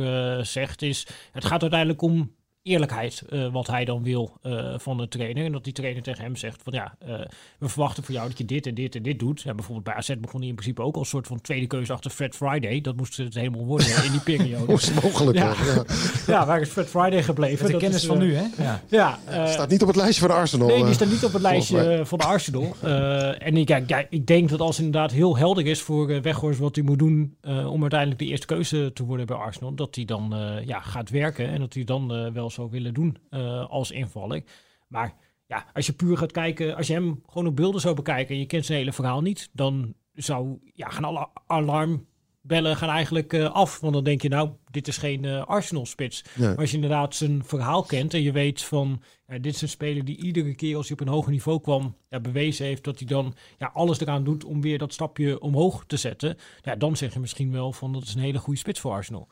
[0.46, 2.32] zegt, is het gaat uiteindelijk om
[2.66, 5.46] eerlijkheid uh, wat hij dan wil uh, van de trainer.
[5.46, 7.20] En dat die trainer tegen hem zegt van ja, uh,
[7.60, 9.42] we verwachten van jou dat je dit en dit en dit doet.
[9.42, 12.12] Ja, bijvoorbeeld bij AZ begon hij in principe ook als soort van tweede keuze achter
[12.12, 12.82] Fred Friday.
[12.82, 14.66] Dat moest het helemaal worden in die periode.
[14.66, 15.38] Hoe is het mogelijk?
[15.38, 15.84] Ja, ja.
[16.34, 16.46] ja.
[16.46, 17.66] waar is Fred Friday gebleven?
[17.66, 18.46] de kennis is, van nu, hè?
[18.64, 18.82] Ja.
[18.90, 20.68] ja staat niet op het lijstje van de Arsenal.
[20.68, 22.76] Nee, die staat niet op het lijstje van de Arsenal.
[23.48, 26.84] en ik, ja, ik denk dat als inderdaad heel helder is voor Weghorst wat hij
[26.84, 30.80] moet doen om uiteindelijk de eerste keuze te worden bij Arsenal, dat hij dan ja,
[30.80, 34.44] gaat werken en dat hij dan wel zou willen doen uh, als invaller.
[34.88, 35.14] Maar
[35.48, 38.40] ja, als je puur gaat kijken, als je hem gewoon op beelden zou bekijken en
[38.40, 42.06] je kent zijn hele verhaal niet, dan zou ja, gaan alle alarm
[42.42, 43.80] bellen gaan eigenlijk eh, af.
[43.80, 46.24] Want dan denk je, nou, dit is geen eh, Arsenal-spits.
[46.36, 46.48] Ja.
[46.48, 49.02] Maar als je inderdaad zijn verhaal kent en je weet van...
[49.28, 51.96] Ja, dit is een speler die iedere keer als hij op een hoger niveau kwam...
[52.10, 55.84] Ja, bewezen heeft dat hij dan ja, alles eraan doet om weer dat stapje omhoog
[55.86, 56.38] te zetten.
[56.62, 59.28] Ja, dan zeg je misschien wel van dat is een hele goede spits voor Arsenal.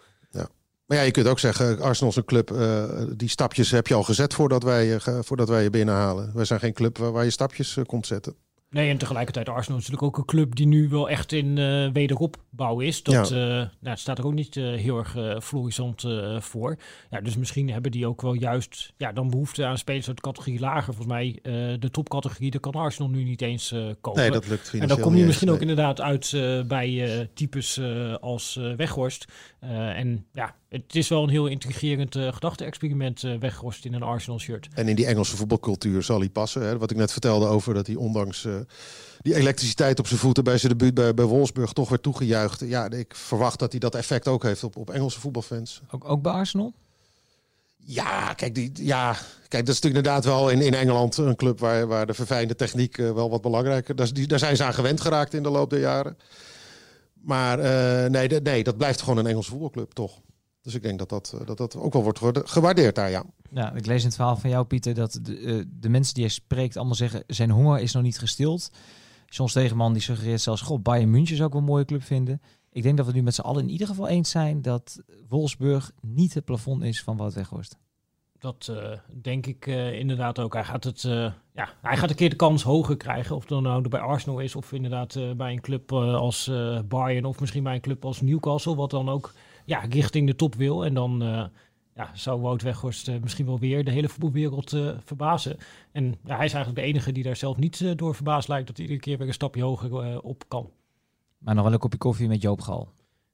[0.86, 2.84] Maar ja, je kunt ook zeggen, Arsenal is een club, eh,
[3.18, 6.32] die stapjes heb je al gezet voordat wij, je ge- voordat wij je binnenhalen.
[6.34, 8.36] Wij zijn geen club waar, waar je stapjes eh, komt zetten.
[8.70, 11.90] Nee, en tegelijkertijd Arsenal is natuurlijk ook een club die nu wel echt in eh,
[11.92, 13.04] wederopbouw is.
[13.04, 16.78] Dat eh, nou, het staat er ook niet eh, heel erg eh florissant eh, voor.
[17.10, 20.22] Ja, dus misschien hebben die ook wel juist ja, dan behoefte aan spelers uit de
[20.22, 20.84] categorie lager.
[20.94, 24.22] Volgens mij eh, de topcategorie, daar kan Arsenal nu niet eens eh kopen.
[24.22, 27.78] Nee, dat lukt en dan kom je misschien ook inderdaad uit eh, bij eh, types
[27.78, 29.26] eh, als eh, Weghorst.
[29.60, 29.70] Eh,
[30.00, 34.68] en ja, het is wel een heel intrigerend eh gedachte-experiment eh, Weghorst in een Arsenal-shirt.
[34.74, 36.62] En in die Engelse voetbalcultuur zal hij passen.
[36.62, 36.78] Hè?
[36.78, 38.54] Wat ik net vertelde over dat hij ondanks eh,
[39.22, 42.60] die elektriciteit op zijn voeten bij zijn debuut bij, bij Wolfsburg toch werd toegejuicht.
[42.60, 45.82] Ja, ik verwacht dat hij dat effect ook heeft op, op Engelse voetbalfans.
[45.92, 46.74] Ook, ook bij Arsenal?
[47.78, 49.12] Ja, kijk, die, ja,
[49.48, 52.56] kijk, dat is natuurlijk inderdaad wel in, in Engeland een club waar, waar de verfijnde
[52.56, 54.12] techniek wel wat belangrijker is.
[54.14, 56.18] Daar zijn ze aan gewend geraakt in de loop der jaren.
[57.14, 60.20] Maar eh, nee, de- nee, dat blijft gewoon een Engelse voetbalclub, toch?
[60.64, 63.24] Dus ik denk dat dat, eh, dat, dat ook wel wordt gewaarde- gewaardeerd daar, ja.
[63.52, 66.24] Ja, ik lees in het verhaal van jou, Pieter, dat de, eh, de mensen die
[66.24, 67.24] hij spreekt allemaal zeggen...
[67.28, 68.72] zijn honger is nog niet gestild.
[69.26, 70.62] John Stegeman die suggereert zelfs...
[70.62, 72.42] God, Bayern München zou ik wel een mooie club vinden.
[72.72, 74.62] Ik denk dat we het nu met z'n allen in ieder geval eens zijn...
[74.62, 75.00] dat
[75.30, 77.78] Wolfsburg niet het plafond is van Wout Weghorst.
[78.40, 78.92] Dat eh,
[79.22, 80.54] denk ik eh, inderdaad ook.
[80.54, 83.36] Hij gaat, het, eh, ja, hij gaat een keer de kans hoger krijgen.
[83.36, 86.48] Of het dan nou bij Arsenal is of inderdaad eh, bij een club eh, als
[86.48, 88.76] eh, Bayern of misschien bij een club als Newcastle.
[88.76, 89.34] Wat dan ook
[89.66, 90.86] ja, richting de top wil.
[90.86, 91.46] En dan eh,
[91.96, 95.58] ja, zou Wout Weghorst eh, misschien wel weer de hele voetbalwereld eh, verbazen.
[95.92, 98.68] En ja, hij is eigenlijk de enige die daar zelf niet door verbaasd lijkt.
[98.68, 100.70] Dat hij iedere keer weer een stapje hoger op kan.
[101.38, 102.90] Maar nog wel een kopje koffie met Joop Gal.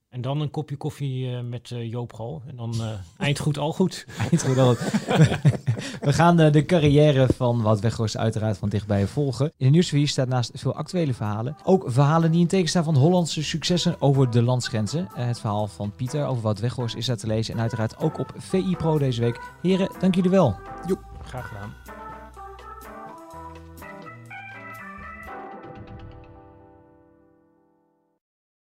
[0.10, 2.42] En dan een kopje koffie met eh, Joop Gal.
[2.48, 2.94] En dan eh,
[3.26, 4.06] eind goed, al goed.
[4.32, 4.76] Niet goed, al.
[6.02, 9.46] We gaan eh, de carrière van Wout Weghorst uiteraard van dichtbij volgen.
[9.46, 12.96] In de nieuwsvier staat naast veel actuele verhalen ook verhalen die in teken staan van
[12.96, 15.08] Hollandse successen over de landsgrenzen.
[15.16, 18.20] Eh, het verhaal van Pieter over Wout Weghorst is daar te lezen en uiteraard ook
[18.20, 19.40] op VI Pro deze week.
[19.62, 20.56] Heren, dank jullie wel.
[21.24, 21.89] Graag gedaan.